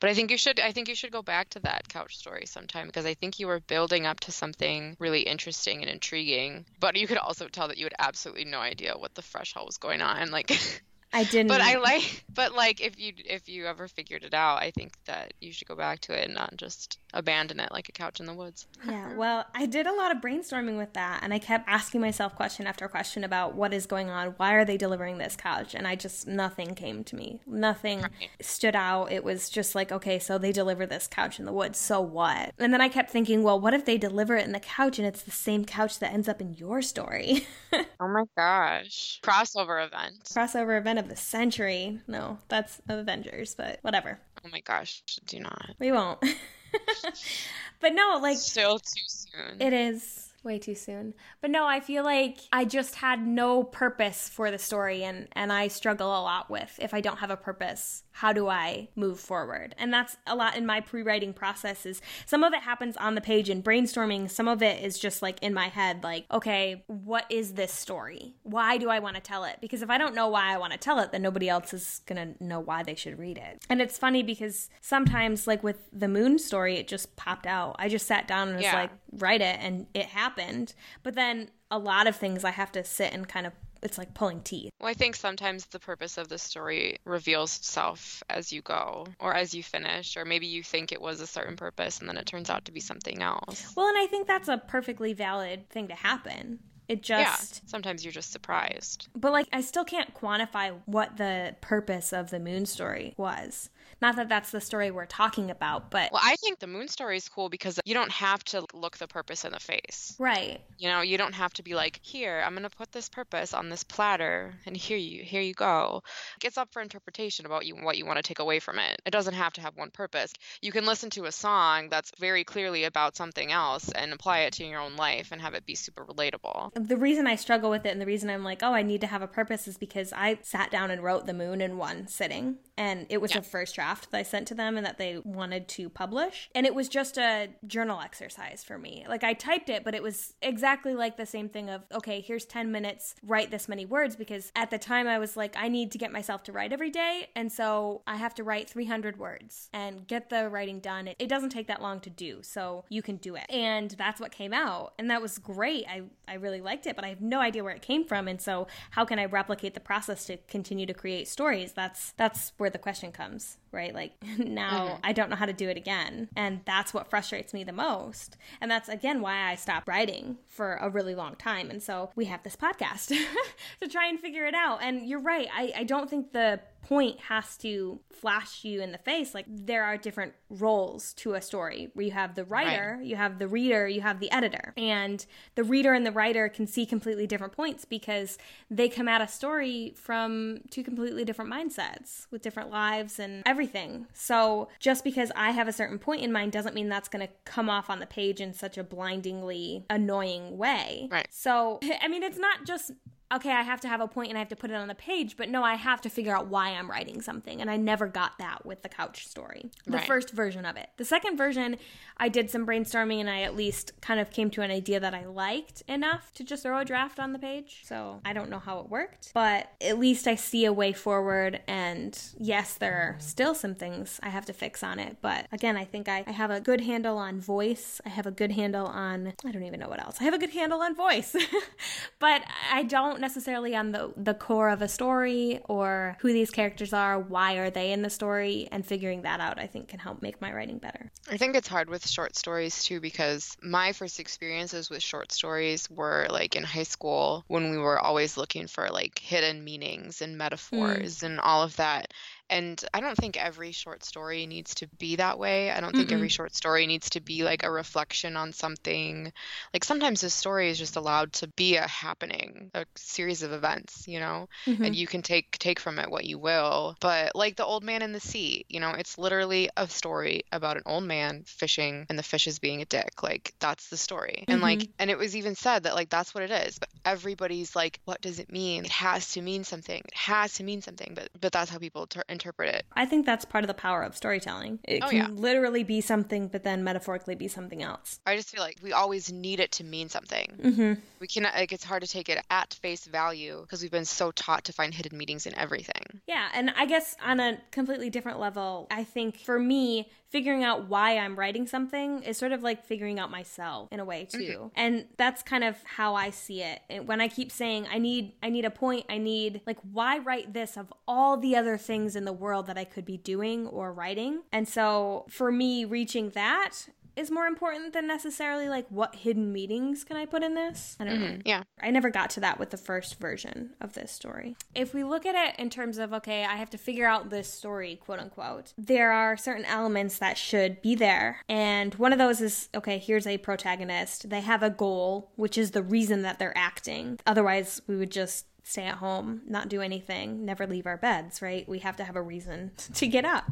But 0.00 0.10
I 0.10 0.14
think 0.14 0.30
you 0.30 0.38
should 0.38 0.60
I 0.60 0.72
think 0.72 0.88
you 0.88 0.94
should 0.94 1.12
go 1.12 1.22
back 1.22 1.50
to 1.50 1.60
that 1.60 1.88
couch 1.88 2.16
story 2.16 2.46
sometime 2.46 2.86
because 2.86 3.06
I 3.06 3.14
think 3.14 3.38
you 3.38 3.46
were 3.46 3.60
building 3.60 4.06
up 4.06 4.20
to 4.20 4.32
something 4.32 4.96
really 4.98 5.22
interesting 5.22 5.80
and 5.82 5.90
intriguing. 5.90 6.66
But 6.80 6.96
you 6.96 7.06
could 7.06 7.18
also 7.18 7.48
tell 7.48 7.68
that 7.68 7.78
you 7.78 7.84
had 7.84 7.94
absolutely 7.98 8.44
no 8.44 8.58
idea 8.58 8.94
what 8.96 9.14
the 9.14 9.22
fresh 9.22 9.54
hell 9.54 9.66
was 9.66 9.78
going 9.78 10.02
on. 10.02 10.30
Like 10.30 10.50
I 11.14 11.22
didn't. 11.24 11.48
But 11.48 11.60
I 11.60 11.78
like. 11.78 12.24
But 12.34 12.52
like, 12.52 12.80
if 12.80 12.98
you 12.98 13.12
if 13.24 13.48
you 13.48 13.66
ever 13.66 13.86
figured 13.86 14.24
it 14.24 14.34
out, 14.34 14.60
I 14.60 14.72
think 14.72 14.94
that 15.04 15.34
you 15.40 15.52
should 15.52 15.68
go 15.68 15.76
back 15.76 16.00
to 16.00 16.20
it 16.20 16.24
and 16.24 16.34
not 16.34 16.56
just 16.56 16.98
abandon 17.12 17.60
it 17.60 17.70
like 17.70 17.88
a 17.88 17.92
couch 17.92 18.18
in 18.18 18.26
the 18.26 18.34
woods. 18.34 18.66
yeah. 18.84 19.14
Well, 19.14 19.46
I 19.54 19.66
did 19.66 19.86
a 19.86 19.94
lot 19.94 20.10
of 20.10 20.20
brainstorming 20.20 20.76
with 20.76 20.92
that, 20.94 21.20
and 21.22 21.32
I 21.32 21.38
kept 21.38 21.68
asking 21.68 22.00
myself 22.00 22.34
question 22.34 22.66
after 22.66 22.88
question 22.88 23.22
about 23.22 23.54
what 23.54 23.72
is 23.72 23.86
going 23.86 24.10
on. 24.10 24.34
Why 24.36 24.54
are 24.54 24.64
they 24.64 24.76
delivering 24.76 25.18
this 25.18 25.36
couch? 25.36 25.76
And 25.76 25.86
I 25.86 25.94
just 25.94 26.26
nothing 26.26 26.74
came 26.74 27.04
to 27.04 27.14
me. 27.14 27.40
Nothing 27.46 28.02
right. 28.02 28.30
stood 28.42 28.74
out. 28.74 29.12
It 29.12 29.22
was 29.22 29.48
just 29.48 29.76
like, 29.76 29.92
okay, 29.92 30.18
so 30.18 30.36
they 30.36 30.50
deliver 30.50 30.86
this 30.86 31.06
couch 31.06 31.38
in 31.38 31.44
the 31.44 31.52
woods. 31.52 31.78
So 31.78 32.00
what? 32.00 32.52
And 32.58 32.72
then 32.72 32.80
I 32.80 32.88
kept 32.88 33.10
thinking, 33.10 33.44
well, 33.44 33.60
what 33.60 33.74
if 33.74 33.84
they 33.84 33.98
deliver 33.98 34.34
it 34.34 34.44
in 34.44 34.50
the 34.50 34.58
couch 34.58 34.98
and 34.98 35.06
it's 35.06 35.22
the 35.22 35.30
same 35.30 35.64
couch 35.64 36.00
that 36.00 36.12
ends 36.12 36.28
up 36.28 36.40
in 36.40 36.54
your 36.54 36.82
story? 36.82 37.46
oh 37.72 38.08
my 38.08 38.24
gosh! 38.36 39.20
Crossover 39.22 39.86
event. 39.86 40.24
Crossover 40.24 40.76
event 40.76 41.03
of 41.04 41.10
the 41.10 41.16
century. 41.16 42.00
No, 42.08 42.38
that's 42.48 42.80
Avengers, 42.88 43.54
but 43.54 43.78
whatever. 43.82 44.18
Oh 44.44 44.48
my 44.50 44.60
gosh, 44.60 45.02
do 45.26 45.38
not. 45.38 45.70
We 45.78 45.92
won't. 45.92 46.18
but 47.80 47.94
no, 47.94 48.18
like 48.20 48.38
still 48.38 48.78
too 48.78 49.02
soon. 49.06 49.60
It 49.60 49.72
is 49.72 50.23
way 50.44 50.58
too 50.58 50.74
soon. 50.74 51.14
But 51.40 51.50
no, 51.50 51.66
I 51.66 51.80
feel 51.80 52.04
like 52.04 52.38
I 52.52 52.64
just 52.64 52.96
had 52.96 53.26
no 53.26 53.64
purpose 53.64 54.28
for 54.28 54.50
the 54.50 54.58
story 54.58 55.02
and 55.04 55.28
and 55.32 55.52
I 55.52 55.68
struggle 55.68 56.08
a 56.08 56.22
lot 56.22 56.50
with 56.50 56.78
if 56.80 56.94
I 56.94 57.00
don't 57.00 57.18
have 57.18 57.30
a 57.30 57.36
purpose, 57.36 58.04
how 58.12 58.32
do 58.32 58.48
I 58.48 58.88
move 58.94 59.18
forward? 59.18 59.74
And 59.78 59.92
that's 59.92 60.16
a 60.26 60.36
lot 60.36 60.56
in 60.56 60.66
my 60.66 60.80
pre-writing 60.80 61.32
process 61.32 61.86
is 61.86 62.00
some 62.26 62.44
of 62.44 62.52
it 62.52 62.62
happens 62.62 62.96
on 62.96 63.14
the 63.14 63.20
page 63.20 63.50
in 63.50 63.62
brainstorming, 63.62 64.30
some 64.30 64.48
of 64.48 64.62
it 64.62 64.82
is 64.82 64.98
just 64.98 65.22
like 65.22 65.42
in 65.42 65.54
my 65.54 65.68
head 65.68 66.04
like, 66.04 66.26
okay, 66.30 66.84
what 66.86 67.26
is 67.30 67.54
this 67.54 67.72
story? 67.72 68.36
Why 68.42 68.78
do 68.78 68.88
I 68.88 68.98
want 68.98 69.16
to 69.16 69.22
tell 69.22 69.44
it? 69.44 69.58
Because 69.60 69.82
if 69.82 69.90
I 69.90 69.98
don't 69.98 70.14
know 70.14 70.28
why 70.28 70.52
I 70.52 70.58
want 70.58 70.72
to 70.72 70.78
tell 70.78 70.98
it, 71.00 71.12
then 71.12 71.22
nobody 71.22 71.48
else 71.48 71.74
is 71.74 72.02
going 72.06 72.34
to 72.34 72.44
know 72.44 72.60
why 72.60 72.82
they 72.82 72.94
should 72.94 73.18
read 73.18 73.38
it. 73.38 73.64
And 73.68 73.80
it's 73.80 73.98
funny 73.98 74.22
because 74.22 74.68
sometimes 74.80 75.46
like 75.46 75.62
with 75.62 75.88
the 75.92 76.08
moon 76.08 76.38
story, 76.38 76.76
it 76.76 76.88
just 76.88 77.16
popped 77.16 77.46
out. 77.46 77.76
I 77.78 77.88
just 77.88 78.06
sat 78.06 78.28
down 78.28 78.48
and 78.48 78.56
was 78.56 78.64
yeah. 78.64 78.82
like, 78.82 78.90
write 79.18 79.40
it 79.40 79.58
and 79.60 79.86
it 79.94 80.06
happened. 80.06 80.74
But 81.02 81.14
then 81.14 81.50
a 81.70 81.78
lot 81.78 82.06
of 82.06 82.16
things 82.16 82.44
I 82.44 82.50
have 82.50 82.72
to 82.72 82.84
sit 82.84 83.12
and 83.12 83.28
kind 83.28 83.46
of 83.46 83.52
it's 83.84 83.98
like 83.98 84.14
pulling 84.14 84.40
teeth. 84.40 84.70
Well, 84.80 84.88
I 84.88 84.94
think 84.94 85.14
sometimes 85.14 85.66
the 85.66 85.78
purpose 85.78 86.16
of 86.16 86.28
the 86.28 86.38
story 86.38 86.96
reveals 87.04 87.58
itself 87.58 88.22
as 88.30 88.50
you 88.50 88.62
go 88.62 89.06
or 89.20 89.34
as 89.34 89.54
you 89.54 89.62
finish, 89.62 90.16
or 90.16 90.24
maybe 90.24 90.46
you 90.46 90.62
think 90.62 90.90
it 90.90 91.00
was 91.00 91.20
a 91.20 91.26
certain 91.26 91.54
purpose 91.54 92.00
and 92.00 92.08
then 92.08 92.16
it 92.16 92.24
turns 92.24 92.48
out 92.48 92.64
to 92.64 92.72
be 92.72 92.80
something 92.80 93.22
else. 93.22 93.74
Well, 93.76 93.88
and 93.88 93.98
I 93.98 94.06
think 94.06 94.26
that's 94.26 94.48
a 94.48 94.56
perfectly 94.56 95.12
valid 95.12 95.68
thing 95.68 95.88
to 95.88 95.94
happen. 95.94 96.60
It 96.88 97.02
just 97.02 97.54
yeah, 97.56 97.60
sometimes 97.70 98.04
you're 98.04 98.12
just 98.12 98.30
surprised. 98.30 99.08
But 99.14 99.32
like 99.32 99.48
I 99.52 99.60
still 99.60 99.84
can't 99.84 100.14
quantify 100.14 100.74
what 100.86 101.16
the 101.16 101.56
purpose 101.60 102.12
of 102.12 102.30
the 102.30 102.38
moon 102.38 102.66
story 102.66 103.14
was. 103.16 103.70
Not 104.00 104.16
that 104.16 104.28
that's 104.28 104.50
the 104.50 104.60
story 104.60 104.90
we're 104.90 105.06
talking 105.06 105.50
about, 105.50 105.90
but 105.90 106.12
Well, 106.12 106.22
I 106.22 106.36
think 106.36 106.58
the 106.58 106.66
moon 106.66 106.88
story 106.88 107.16
is 107.16 107.28
cool 107.28 107.48
because 107.48 107.80
you 107.84 107.94
don't 107.94 108.10
have 108.10 108.42
to 108.44 108.66
look 108.72 108.98
the 108.98 109.08
purpose 109.08 109.44
in 109.44 109.52
the 109.52 109.60
face. 109.60 110.14
Right. 110.18 110.60
You 110.78 110.88
know, 110.88 111.00
you 111.00 111.18
don't 111.18 111.34
have 111.34 111.52
to 111.54 111.62
be 111.62 111.74
like, 111.74 112.00
"Here, 112.02 112.42
I'm 112.44 112.52
going 112.52 112.68
to 112.68 112.70
put 112.70 112.92
this 112.92 113.08
purpose 113.08 113.54
on 113.54 113.68
this 113.68 113.84
platter 113.84 114.54
and 114.66 114.76
here 114.76 114.98
you 114.98 115.22
here 115.22 115.42
you 115.42 115.54
go." 115.54 116.02
It's 116.42 116.58
up 116.58 116.72
for 116.72 116.82
interpretation 116.82 117.46
about 117.46 117.66
you 117.66 117.76
what 117.76 117.96
you 117.96 118.06
want 118.06 118.18
to 118.18 118.22
take 118.22 118.38
away 118.38 118.60
from 118.60 118.78
it. 118.78 119.00
It 119.06 119.10
doesn't 119.10 119.34
have 119.34 119.52
to 119.54 119.60
have 119.60 119.76
one 119.76 119.90
purpose. 119.90 120.32
You 120.60 120.72
can 120.72 120.84
listen 120.84 121.10
to 121.10 121.24
a 121.24 121.32
song 121.32 121.88
that's 121.88 122.10
very 122.18 122.44
clearly 122.44 122.84
about 122.84 123.16
something 123.16 123.50
else 123.50 123.90
and 123.90 124.12
apply 124.12 124.40
it 124.40 124.54
to 124.54 124.64
your 124.64 124.80
own 124.80 124.96
life 124.96 125.32
and 125.32 125.40
have 125.40 125.54
it 125.54 125.66
be 125.66 125.74
super 125.74 126.04
relatable. 126.04 126.72
The 126.74 126.96
reason 126.96 127.26
I 127.26 127.36
struggle 127.36 127.70
with 127.70 127.86
it 127.86 127.90
and 127.90 128.00
the 128.00 128.06
reason 128.06 128.30
I'm 128.30 128.44
like, 128.44 128.62
"Oh, 128.62 128.74
I 128.74 128.82
need 128.82 129.00
to 129.02 129.06
have 129.06 129.22
a 129.22 129.28
purpose" 129.28 129.66
is 129.68 129.78
because 129.78 130.12
I 130.12 130.38
sat 130.42 130.70
down 130.70 130.90
and 130.90 131.02
wrote 131.02 131.26
the 131.26 131.34
moon 131.34 131.60
in 131.60 131.78
one 131.78 132.08
sitting 132.08 132.58
and 132.76 133.06
it 133.08 133.20
was 133.20 133.30
yeah. 133.30 133.40
the 133.40 133.46
first 133.46 133.74
draft 133.74 133.83
draft 133.84 134.10
that 134.10 134.18
I 134.18 134.22
sent 134.22 134.48
to 134.48 134.54
them 134.54 134.76
and 134.76 134.86
that 134.86 134.96
they 134.96 135.18
wanted 135.24 135.68
to 135.68 135.88
publish. 135.90 136.48
And 136.54 136.64
it 136.64 136.74
was 136.74 136.88
just 136.88 137.18
a 137.18 137.50
journal 137.66 138.00
exercise 138.00 138.64
for 138.64 138.78
me. 138.78 139.04
Like 139.08 139.22
I 139.22 139.34
typed 139.34 139.68
it, 139.68 139.84
but 139.84 139.94
it 139.94 140.02
was 140.02 140.34
exactly 140.40 140.94
like 140.94 141.16
the 141.16 141.26
same 141.26 141.48
thing 141.50 141.68
of, 141.68 141.82
okay, 141.92 142.20
here's 142.20 142.46
10 142.46 142.72
minutes, 142.72 143.14
write 143.22 143.50
this 143.50 143.68
many 143.68 143.84
words. 143.84 144.16
Because 144.16 144.52
at 144.56 144.70
the 144.70 144.78
time 144.78 145.06
I 145.06 145.18
was 145.18 145.36
like, 145.36 145.54
I 145.58 145.68
need 145.68 145.92
to 145.92 145.98
get 145.98 146.12
myself 146.12 146.42
to 146.44 146.52
write 146.52 146.72
every 146.72 146.90
day. 146.90 147.28
And 147.36 147.52
so 147.52 148.02
I 148.06 148.16
have 148.16 148.34
to 148.36 148.44
write 148.44 148.70
300 148.70 149.18
words 149.18 149.68
and 149.72 150.06
get 150.06 150.30
the 150.30 150.48
writing 150.48 150.80
done. 150.80 151.08
It, 151.08 151.16
it 151.18 151.28
doesn't 151.28 151.50
take 151.50 151.66
that 151.66 151.82
long 151.82 152.00
to 152.00 152.10
do. 152.10 152.38
So 152.42 152.84
you 152.88 153.02
can 153.02 153.16
do 153.16 153.34
it. 153.34 153.44
And 153.50 153.90
that's 153.90 154.20
what 154.20 154.32
came 154.32 154.54
out. 154.54 154.94
And 154.98 155.10
that 155.10 155.20
was 155.20 155.36
great. 155.38 155.84
I, 155.88 156.02
I 156.26 156.34
really 156.34 156.62
liked 156.62 156.86
it, 156.86 156.96
but 156.96 157.04
I 157.04 157.08
have 157.08 157.20
no 157.20 157.40
idea 157.40 157.62
where 157.62 157.74
it 157.74 157.82
came 157.82 158.04
from. 158.04 158.28
And 158.28 158.40
so 158.40 158.66
how 158.92 159.04
can 159.04 159.18
I 159.18 159.26
replicate 159.26 159.74
the 159.74 159.80
process 159.80 160.24
to 160.26 160.38
continue 160.48 160.86
to 160.86 160.94
create 160.94 161.28
stories? 161.28 161.72
That's, 161.72 162.12
that's 162.12 162.52
where 162.56 162.70
the 162.70 162.78
question 162.78 163.12
comes 163.12 163.58
right? 163.74 163.94
Like 163.94 164.12
now 164.38 164.86
mm-hmm. 164.86 165.00
I 165.04 165.12
don't 165.12 165.28
know 165.28 165.36
how 165.36 165.46
to 165.46 165.52
do 165.52 165.68
it 165.68 165.76
again. 165.76 166.28
And 166.36 166.60
that's 166.64 166.94
what 166.94 167.10
frustrates 167.10 167.52
me 167.52 167.64
the 167.64 167.72
most. 167.72 168.36
And 168.60 168.70
that's 168.70 168.88
again 168.88 169.20
why 169.20 169.50
I 169.50 169.56
stopped 169.56 169.88
writing 169.88 170.38
for 170.48 170.74
a 170.80 170.88
really 170.88 171.14
long 171.14 171.36
time. 171.36 171.70
And 171.70 171.82
so 171.82 172.10
we 172.16 172.26
have 172.26 172.42
this 172.42 172.56
podcast 172.56 173.08
to 173.80 173.88
try 173.88 174.08
and 174.08 174.18
figure 174.18 174.46
it 174.46 174.54
out. 174.54 174.82
And 174.82 175.06
you're 175.06 175.20
right. 175.20 175.48
I, 175.54 175.72
I 175.76 175.84
don't 175.84 176.08
think 176.08 176.32
the 176.32 176.60
point 176.84 177.20
has 177.20 177.56
to 177.58 178.00
flash 178.12 178.64
you 178.64 178.80
in 178.80 178.92
the 178.92 178.98
face. 178.98 179.34
Like 179.34 179.46
there 179.48 179.84
are 179.84 179.96
different 179.96 180.34
roles 180.48 181.12
to 181.14 181.34
a 181.34 181.42
story 181.42 181.90
where 181.94 182.06
you 182.06 182.12
have 182.12 182.34
the 182.34 182.44
writer, 182.44 182.96
right. 182.98 183.06
you 183.06 183.16
have 183.16 183.38
the 183.38 183.48
reader, 183.48 183.88
you 183.88 184.00
have 184.00 184.20
the 184.20 184.30
editor. 184.30 184.72
And 184.76 185.24
the 185.56 185.64
reader 185.64 185.92
and 185.92 186.06
the 186.06 186.12
writer 186.12 186.48
can 186.48 186.66
see 186.66 186.86
completely 186.86 187.26
different 187.26 187.52
points 187.52 187.84
because 187.84 188.38
they 188.70 188.88
come 188.88 189.08
at 189.08 189.20
a 189.20 189.28
story 189.28 189.94
from 189.96 190.60
two 190.70 190.84
completely 190.84 191.24
different 191.24 191.50
mindsets 191.50 192.26
with 192.30 192.42
different 192.42 192.70
lives 192.70 193.18
and 193.18 193.42
everything 193.44 193.64
everything. 193.64 194.06
So 194.12 194.68
just 194.78 195.04
because 195.04 195.30
I 195.36 195.50
have 195.50 195.68
a 195.68 195.72
certain 195.72 195.98
point 195.98 196.22
in 196.22 196.32
mind 196.32 196.52
doesn't 196.52 196.74
mean 196.74 196.88
that's 196.88 197.08
going 197.08 197.26
to 197.26 197.32
come 197.44 197.68
off 197.70 197.90
on 197.90 198.00
the 198.00 198.06
page 198.06 198.40
in 198.40 198.52
such 198.52 198.78
a 198.78 198.84
blindingly 198.84 199.84
annoying 199.90 200.56
way. 200.56 201.08
Right. 201.10 201.28
So, 201.30 201.80
I 202.02 202.08
mean, 202.08 202.22
it's 202.22 202.38
not 202.38 202.64
just 202.64 202.92
okay, 203.32 203.50
I 203.50 203.62
have 203.62 203.80
to 203.80 203.88
have 203.88 204.00
a 204.00 204.06
point 204.06 204.28
and 204.28 204.38
I 204.38 204.40
have 204.40 204.48
to 204.48 204.56
put 204.56 204.70
it 204.70 204.74
on 204.74 204.88
the 204.88 204.94
page, 204.94 205.36
but 205.36 205.48
no, 205.48 205.62
I 205.62 205.74
have 205.74 206.00
to 206.02 206.10
figure 206.10 206.34
out 206.36 206.46
why 206.46 206.70
I'm 206.70 206.90
writing 206.90 207.20
something. 207.20 207.60
And 207.60 207.70
I 207.70 207.76
never 207.76 208.06
got 208.06 208.38
that 208.38 208.64
with 208.64 208.82
the 208.82 208.88
couch 208.88 209.26
story, 209.28 209.70
the 209.86 209.98
right. 209.98 210.06
first 210.06 210.30
version 210.30 210.64
of 210.64 210.76
it. 210.76 210.90
The 210.96 211.04
second 211.04 211.36
version, 211.36 211.76
I 212.16 212.28
did 212.28 212.50
some 212.50 212.66
brainstorming 212.66 213.20
and 213.20 213.30
I 213.30 213.42
at 213.42 213.56
least 213.56 213.92
kind 214.00 214.20
of 214.20 214.30
came 214.30 214.50
to 214.50 214.62
an 214.62 214.70
idea 214.70 215.00
that 215.00 215.14
I 215.14 215.26
liked 215.26 215.82
enough 215.88 216.32
to 216.34 216.44
just 216.44 216.62
throw 216.62 216.78
a 216.78 216.84
draft 216.84 217.18
on 217.18 217.32
the 217.32 217.38
page. 217.38 217.82
So 217.84 218.20
I 218.24 218.32
don't 218.32 218.50
know 218.50 218.58
how 218.58 218.78
it 218.80 218.88
worked, 218.88 219.32
but 219.34 219.70
at 219.80 219.98
least 219.98 220.28
I 220.28 220.34
see 220.34 220.64
a 220.64 220.72
way 220.72 220.92
forward. 220.92 221.60
And 221.66 222.18
yes, 222.38 222.74
there 222.74 222.94
are 222.94 223.16
still 223.18 223.54
some 223.54 223.74
things 223.74 224.20
I 224.22 224.28
have 224.28 224.46
to 224.46 224.52
fix 224.52 224.82
on 224.82 224.98
it. 224.98 225.16
But 225.20 225.46
again, 225.50 225.76
I 225.76 225.84
think 225.84 226.08
I, 226.08 226.24
I 226.26 226.32
have 226.32 226.50
a 226.50 226.60
good 226.60 226.82
handle 226.82 227.18
on 227.18 227.40
voice. 227.40 228.00
I 228.04 228.10
have 228.10 228.26
a 228.26 228.30
good 228.30 228.52
handle 228.52 228.86
on, 228.86 229.32
I 229.44 229.50
don't 229.50 229.64
even 229.64 229.80
know 229.80 229.88
what 229.88 230.00
else. 230.00 230.18
I 230.20 230.24
have 230.24 230.34
a 230.34 230.38
good 230.38 230.50
handle 230.50 230.80
on 230.80 230.94
voice, 230.94 231.34
but 232.24 232.42
I 232.72 232.84
don't 232.84 233.20
necessarily 233.20 233.76
on 233.76 233.92
the, 233.92 234.10
the 234.16 234.32
core 234.32 234.70
of 234.70 234.80
a 234.80 234.88
story 234.88 235.60
or 235.68 236.16
who 236.20 236.32
these 236.32 236.50
characters 236.50 236.94
are, 236.94 237.20
why 237.20 237.56
are 237.56 237.68
they 237.68 237.92
in 237.92 238.00
the 238.00 238.08
story, 238.08 238.66
and 238.72 238.84
figuring 238.86 239.20
that 239.22 239.40
out, 239.40 239.58
I 239.58 239.66
think 239.66 239.88
can 239.88 239.98
help 239.98 240.22
make 240.22 240.40
my 240.40 240.50
writing 240.50 240.78
better. 240.78 241.10
I 241.30 241.36
think 241.36 241.54
it's 241.54 241.68
hard 241.68 241.90
with 241.90 242.08
short 242.08 242.34
stories 242.34 242.82
too 242.82 242.98
because 242.98 243.58
my 243.62 243.92
first 243.92 244.18
experiences 244.20 244.88
with 244.88 245.02
short 245.02 245.32
stories 245.32 245.90
were 245.90 246.26
like 246.30 246.56
in 246.56 246.62
high 246.62 246.84
school 246.84 247.44
when 247.48 247.70
we 247.70 247.76
were 247.76 247.98
always 247.98 248.38
looking 248.38 248.68
for 248.68 248.88
like 248.88 249.18
hidden 249.18 249.62
meanings 249.62 250.22
and 250.22 250.38
metaphors 250.38 251.18
mm. 251.18 251.24
and 251.24 251.40
all 251.40 251.62
of 251.62 251.76
that. 251.76 252.14
And 252.50 252.82
I 252.92 253.00
don't 253.00 253.16
think 253.16 253.36
every 253.36 253.72
short 253.72 254.04
story 254.04 254.46
needs 254.46 254.74
to 254.76 254.86
be 254.98 255.16
that 255.16 255.38
way. 255.38 255.70
I 255.70 255.80
don't 255.80 255.94
think 255.94 256.10
Mm-mm. 256.10 256.14
every 256.14 256.28
short 256.28 256.54
story 256.54 256.86
needs 256.86 257.10
to 257.10 257.20
be 257.20 257.42
like 257.42 257.64
a 257.64 257.70
reflection 257.70 258.36
on 258.36 258.52
something. 258.52 259.32
Like 259.72 259.84
sometimes 259.84 260.22
a 260.22 260.30
story 260.30 260.70
is 260.70 260.78
just 260.78 260.96
allowed 260.96 261.32
to 261.34 261.48
be 261.48 261.76
a 261.76 261.86
happening, 261.86 262.70
a 262.74 262.84
series 262.96 263.42
of 263.42 263.52
events, 263.52 264.06
you 264.06 264.20
know, 264.20 264.48
mm-hmm. 264.66 264.84
and 264.84 264.94
you 264.94 265.06
can 265.06 265.22
take 265.22 265.58
take 265.58 265.80
from 265.80 265.98
it 265.98 266.10
what 266.10 266.24
you 266.24 266.38
will. 266.38 266.96
But 267.00 267.34
like 267.34 267.56
the 267.56 267.64
old 267.64 267.82
man 267.82 268.02
in 268.02 268.12
the 268.12 268.20
sea, 268.20 268.66
you 268.68 268.80
know, 268.80 268.90
it's 268.90 269.16
literally 269.16 269.70
a 269.76 269.88
story 269.88 270.44
about 270.52 270.76
an 270.76 270.82
old 270.86 271.04
man 271.04 271.44
fishing 271.46 272.06
and 272.08 272.18
the 272.18 272.22
fish 272.22 272.46
is 272.46 272.58
being 272.58 272.82
a 272.82 272.86
dick. 272.86 273.22
Like 273.22 273.54
that's 273.58 273.88
the 273.88 273.96
story. 273.96 274.40
Mm-hmm. 274.42 274.52
And 274.52 274.62
like 274.62 274.78
mm-hmm. 274.80 274.92
and 274.98 275.10
it 275.10 275.18
was 275.18 275.34
even 275.34 275.54
said 275.54 275.84
that 275.84 275.94
like 275.94 276.10
that's 276.10 276.34
what 276.34 276.44
it 276.44 276.50
is. 276.50 276.78
But 276.78 276.90
everybody's 277.04 277.74
like, 277.74 278.00
what 278.04 278.20
does 278.20 278.38
it 278.38 278.52
mean? 278.52 278.84
It 278.84 278.90
has 278.90 279.32
to 279.32 279.42
mean 279.42 279.64
something. 279.64 279.98
It 280.04 280.14
has 280.14 280.54
to 280.54 280.64
mean 280.64 280.82
something. 280.82 281.12
But 281.14 281.30
but 281.40 281.52
that's 281.52 281.70
how 281.70 281.78
people 281.78 282.06
ter- 282.06 282.22
interpret 282.34 282.74
it. 282.74 282.84
I 282.92 283.06
think 283.06 283.24
that's 283.24 283.46
part 283.46 283.64
of 283.64 283.68
the 283.68 283.74
power 283.74 284.02
of 284.02 284.14
storytelling. 284.14 284.80
It 284.84 285.02
oh, 285.02 285.08
can 285.08 285.16
yeah. 285.16 285.28
literally 285.30 285.84
be 285.84 286.02
something, 286.02 286.48
but 286.48 286.64
then 286.64 286.84
metaphorically 286.84 287.34
be 287.34 287.48
something 287.48 287.82
else. 287.82 288.20
I 288.26 288.36
just 288.36 288.50
feel 288.50 288.60
like 288.60 288.76
we 288.82 288.92
always 288.92 289.32
need 289.32 289.60
it 289.60 289.72
to 289.72 289.84
mean 289.84 290.08
something. 290.10 290.46
Mm-hmm. 290.62 290.92
We 291.20 291.26
cannot, 291.26 291.54
like, 291.54 291.72
it's 291.72 291.84
hard 291.84 292.02
to 292.02 292.08
take 292.08 292.28
it 292.28 292.44
at 292.50 292.74
face 292.74 293.06
value 293.06 293.62
because 293.62 293.80
we've 293.80 293.90
been 293.90 294.04
so 294.04 294.30
taught 294.32 294.64
to 294.64 294.72
find 294.72 294.92
hidden 294.92 295.16
meanings 295.16 295.46
in 295.46 295.56
everything. 295.56 296.20
Yeah. 296.26 296.48
And 296.52 296.70
I 296.76 296.84
guess 296.84 297.16
on 297.24 297.40
a 297.40 297.58
completely 297.70 298.10
different 298.10 298.38
level, 298.38 298.86
I 298.90 299.04
think 299.04 299.38
for 299.38 299.58
me, 299.58 300.10
figuring 300.34 300.64
out 300.64 300.88
why 300.88 301.16
I'm 301.16 301.38
writing 301.38 301.64
something 301.64 302.24
is 302.24 302.36
sort 302.36 302.50
of 302.50 302.60
like 302.60 302.84
figuring 302.84 303.20
out 303.20 303.30
myself 303.30 303.86
in 303.92 304.00
a 304.00 304.04
way 304.04 304.24
too. 304.24 304.38
Mm-hmm. 304.38 304.66
And 304.74 305.04
that's 305.16 305.44
kind 305.44 305.62
of 305.62 305.76
how 305.84 306.16
I 306.16 306.30
see 306.30 306.60
it. 306.60 306.80
And 306.90 307.06
when 307.06 307.20
I 307.20 307.28
keep 307.28 307.52
saying 307.52 307.86
I 307.88 307.98
need 307.98 308.32
I 308.42 308.50
need 308.50 308.64
a 308.64 308.70
point, 308.70 309.06
I 309.08 309.18
need 309.18 309.60
like 309.64 309.78
why 309.92 310.18
write 310.18 310.52
this 310.52 310.76
of 310.76 310.92
all 311.06 311.36
the 311.36 311.54
other 311.54 311.78
things 311.78 312.16
in 312.16 312.24
the 312.24 312.32
world 312.32 312.66
that 312.66 312.76
I 312.76 312.82
could 312.82 313.04
be 313.04 313.16
doing 313.16 313.68
or 313.68 313.92
writing. 313.92 314.42
And 314.50 314.66
so 314.66 315.24
for 315.30 315.52
me 315.52 315.84
reaching 315.84 316.30
that 316.30 316.88
is 317.16 317.30
more 317.30 317.46
important 317.46 317.92
than 317.92 318.06
necessarily 318.06 318.68
like 318.68 318.86
what 318.88 319.14
hidden 319.14 319.52
meanings 319.52 320.04
can 320.04 320.16
I 320.16 320.26
put 320.26 320.42
in 320.42 320.54
this? 320.54 320.96
I 320.98 321.04
don't 321.04 321.14
mm-hmm. 321.14 321.34
know. 321.34 321.38
Yeah. 321.44 321.62
I 321.80 321.90
never 321.90 322.10
got 322.10 322.30
to 322.30 322.40
that 322.40 322.58
with 322.58 322.70
the 322.70 322.76
first 322.76 323.18
version 323.20 323.70
of 323.80 323.92
this 323.94 324.10
story. 324.10 324.56
If 324.74 324.94
we 324.94 325.04
look 325.04 325.26
at 325.26 325.34
it 325.34 325.58
in 325.60 325.70
terms 325.70 325.98
of, 325.98 326.12
okay, 326.12 326.44
I 326.44 326.56
have 326.56 326.70
to 326.70 326.78
figure 326.78 327.06
out 327.06 327.30
this 327.30 327.52
story, 327.52 327.96
quote 327.96 328.18
unquote, 328.18 328.72
there 328.76 329.12
are 329.12 329.36
certain 329.36 329.64
elements 329.64 330.18
that 330.18 330.38
should 330.38 330.82
be 330.82 330.94
there. 330.94 331.40
And 331.48 331.94
one 331.94 332.12
of 332.12 332.18
those 332.18 332.40
is, 332.40 332.68
okay, 332.74 332.98
here's 332.98 333.26
a 333.26 333.38
protagonist. 333.38 334.30
They 334.30 334.40
have 334.40 334.62
a 334.62 334.70
goal, 334.70 335.30
which 335.36 335.58
is 335.58 335.70
the 335.70 335.82
reason 335.82 336.22
that 336.22 336.38
they're 336.38 336.56
acting. 336.56 337.18
Otherwise, 337.26 337.80
we 337.86 337.96
would 337.96 338.10
just 338.10 338.46
stay 338.64 338.84
at 338.84 338.96
home, 338.96 339.42
not 339.46 339.68
do 339.68 339.82
anything, 339.82 340.44
never 340.44 340.66
leave 340.66 340.86
our 340.86 340.96
beds, 340.96 341.42
right? 341.42 341.68
We 341.68 341.80
have 341.80 341.96
to 341.96 342.04
have 342.04 342.16
a 342.16 342.22
reason 342.22 342.72
to 342.94 343.06
get 343.06 343.24
up 343.24 343.44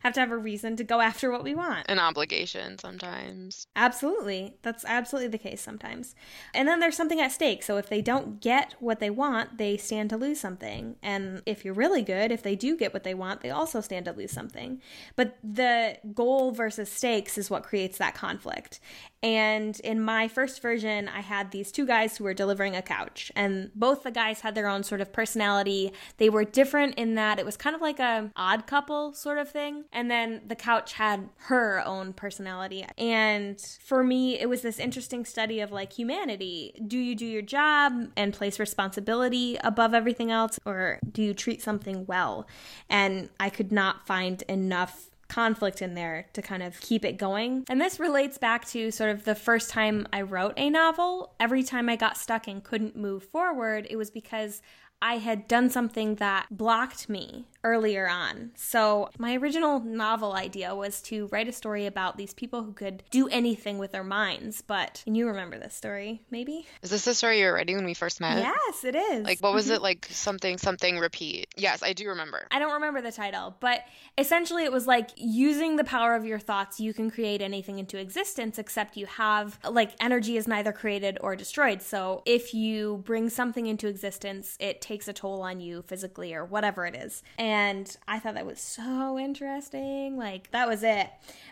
have 0.00 0.14
to 0.14 0.20
have 0.20 0.30
a 0.30 0.36
reason 0.36 0.76
to 0.76 0.84
go 0.84 1.00
after 1.00 1.30
what 1.30 1.44
we 1.44 1.54
want. 1.54 1.86
An 1.88 1.98
obligation 1.98 2.78
sometimes. 2.78 3.66
Absolutely. 3.76 4.54
That's 4.62 4.84
absolutely 4.84 5.28
the 5.28 5.38
case 5.38 5.60
sometimes. 5.60 6.14
And 6.54 6.68
then 6.68 6.80
there's 6.80 6.96
something 6.96 7.20
at 7.20 7.32
stake. 7.32 7.62
So 7.62 7.76
if 7.76 7.88
they 7.88 8.02
don't 8.02 8.40
get 8.40 8.74
what 8.80 9.00
they 9.00 9.10
want, 9.10 9.58
they 9.58 9.76
stand 9.76 10.10
to 10.10 10.16
lose 10.16 10.40
something. 10.40 10.96
And 11.02 11.42
if 11.46 11.64
you're 11.64 11.74
really 11.74 12.02
good, 12.02 12.32
if 12.32 12.42
they 12.42 12.56
do 12.56 12.76
get 12.76 12.92
what 12.92 13.04
they 13.04 13.14
want, 13.14 13.40
they 13.40 13.50
also 13.50 13.80
stand 13.80 14.06
to 14.06 14.12
lose 14.12 14.32
something. 14.32 14.80
But 15.16 15.36
the 15.42 15.98
goal 16.14 16.52
versus 16.52 16.90
stakes 16.90 17.38
is 17.38 17.50
what 17.50 17.62
creates 17.62 17.98
that 17.98 18.14
conflict. 18.14 18.80
And 19.22 19.78
in 19.80 20.00
my 20.00 20.28
first 20.28 20.62
version, 20.62 21.08
I 21.08 21.20
had 21.20 21.50
these 21.50 21.72
two 21.72 21.84
guys 21.84 22.16
who 22.16 22.24
were 22.24 22.34
delivering 22.34 22.76
a 22.76 22.82
couch, 22.82 23.32
and 23.34 23.72
both 23.74 24.04
the 24.04 24.12
guys 24.12 24.40
had 24.40 24.54
their 24.54 24.68
own 24.68 24.84
sort 24.84 25.00
of 25.00 25.12
personality. 25.12 25.92
They 26.18 26.30
were 26.30 26.44
different 26.44 26.94
in 26.94 27.16
that 27.16 27.40
it 27.40 27.44
was 27.44 27.56
kind 27.56 27.74
of 27.74 27.82
like 27.82 27.98
a 27.98 28.30
odd 28.36 28.68
couple 28.68 29.12
sort 29.12 29.38
of 29.38 29.50
thing. 29.50 29.84
And 29.92 30.10
then 30.10 30.42
the 30.46 30.54
couch 30.54 30.92
had 30.94 31.28
her 31.36 31.82
own 31.84 32.12
personality. 32.12 32.84
And 32.96 33.60
for 33.82 34.04
me, 34.04 34.38
it 34.38 34.48
was 34.48 34.62
this 34.62 34.78
interesting 34.78 35.24
study 35.24 35.60
of 35.60 35.72
like 35.72 35.92
humanity. 35.92 36.74
Do 36.86 36.98
you 36.98 37.14
do 37.14 37.26
your 37.26 37.42
job 37.42 38.08
and 38.16 38.34
place 38.34 38.58
responsibility 38.58 39.56
above 39.64 39.94
everything 39.94 40.30
else, 40.30 40.58
or 40.66 40.98
do 41.10 41.22
you 41.22 41.34
treat 41.34 41.62
something 41.62 42.06
well? 42.06 42.46
And 42.90 43.30
I 43.40 43.50
could 43.50 43.72
not 43.72 44.06
find 44.06 44.42
enough 44.42 45.08
conflict 45.28 45.82
in 45.82 45.94
there 45.94 46.26
to 46.32 46.42
kind 46.42 46.62
of 46.62 46.80
keep 46.80 47.04
it 47.04 47.18
going. 47.18 47.64
And 47.68 47.80
this 47.80 48.00
relates 48.00 48.38
back 48.38 48.66
to 48.68 48.90
sort 48.90 49.10
of 49.10 49.24
the 49.24 49.34
first 49.34 49.70
time 49.70 50.06
I 50.12 50.22
wrote 50.22 50.54
a 50.56 50.70
novel. 50.70 51.34
Every 51.38 51.62
time 51.62 51.88
I 51.88 51.96
got 51.96 52.16
stuck 52.16 52.48
and 52.48 52.64
couldn't 52.64 52.96
move 52.96 53.24
forward, 53.24 53.86
it 53.90 53.96
was 53.96 54.10
because 54.10 54.62
I 55.00 55.18
had 55.18 55.46
done 55.46 55.70
something 55.70 56.16
that 56.16 56.46
blocked 56.50 57.08
me 57.08 57.46
earlier 57.64 58.08
on. 58.08 58.52
So, 58.56 59.10
my 59.18 59.36
original 59.36 59.80
novel 59.80 60.32
idea 60.32 60.74
was 60.74 61.00
to 61.02 61.26
write 61.28 61.48
a 61.48 61.52
story 61.52 61.86
about 61.86 62.16
these 62.16 62.34
people 62.34 62.62
who 62.62 62.72
could 62.72 63.02
do 63.10 63.28
anything 63.28 63.78
with 63.78 63.92
their 63.92 64.04
minds. 64.04 64.62
But, 64.62 65.02
and 65.06 65.16
you 65.16 65.26
remember 65.26 65.58
this 65.58 65.74
story, 65.74 66.22
maybe? 66.30 66.66
Is 66.82 66.90
this 66.90 67.04
the 67.04 67.14
story 67.14 67.40
you 67.40 67.46
were 67.46 67.54
writing 67.54 67.76
when 67.76 67.84
we 67.84 67.94
first 67.94 68.20
met? 68.20 68.38
Yes, 68.38 68.84
it 68.84 68.94
is. 68.94 69.24
Like, 69.24 69.40
what 69.40 69.54
was 69.54 69.66
mm-hmm. 69.66 69.74
it 69.74 69.82
like? 69.82 70.08
Something, 70.10 70.58
something, 70.58 70.98
repeat. 70.98 71.48
Yes, 71.56 71.82
I 71.82 71.92
do 71.92 72.08
remember. 72.08 72.46
I 72.50 72.58
don't 72.58 72.74
remember 72.74 73.00
the 73.02 73.12
title, 73.12 73.56
but 73.60 73.84
essentially 74.16 74.64
it 74.64 74.72
was 74.72 74.86
like 74.86 75.10
using 75.16 75.76
the 75.76 75.84
power 75.84 76.14
of 76.14 76.24
your 76.24 76.38
thoughts, 76.38 76.80
you 76.80 76.94
can 76.94 77.10
create 77.10 77.42
anything 77.42 77.78
into 77.78 77.98
existence, 77.98 78.58
except 78.58 78.96
you 78.96 79.06
have, 79.06 79.58
like, 79.68 79.92
energy 80.00 80.36
is 80.36 80.48
neither 80.48 80.72
created 80.72 81.18
or 81.20 81.36
destroyed. 81.36 81.82
So, 81.82 82.22
if 82.24 82.54
you 82.54 83.02
bring 83.04 83.28
something 83.30 83.66
into 83.66 83.88
existence, 83.88 84.56
it 84.60 84.80
takes 84.88 85.06
a 85.06 85.12
toll 85.12 85.42
on 85.42 85.60
you 85.60 85.82
physically 85.82 86.32
or 86.32 86.46
whatever 86.46 86.86
it 86.86 86.94
is. 86.94 87.22
And 87.38 87.94
I 88.08 88.18
thought 88.18 88.34
that 88.34 88.46
was 88.46 88.58
so 88.58 89.18
interesting. 89.18 90.16
Like, 90.16 90.50
that 90.52 90.66
was 90.66 90.82
it. 90.82 91.10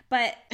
But 0.09 0.37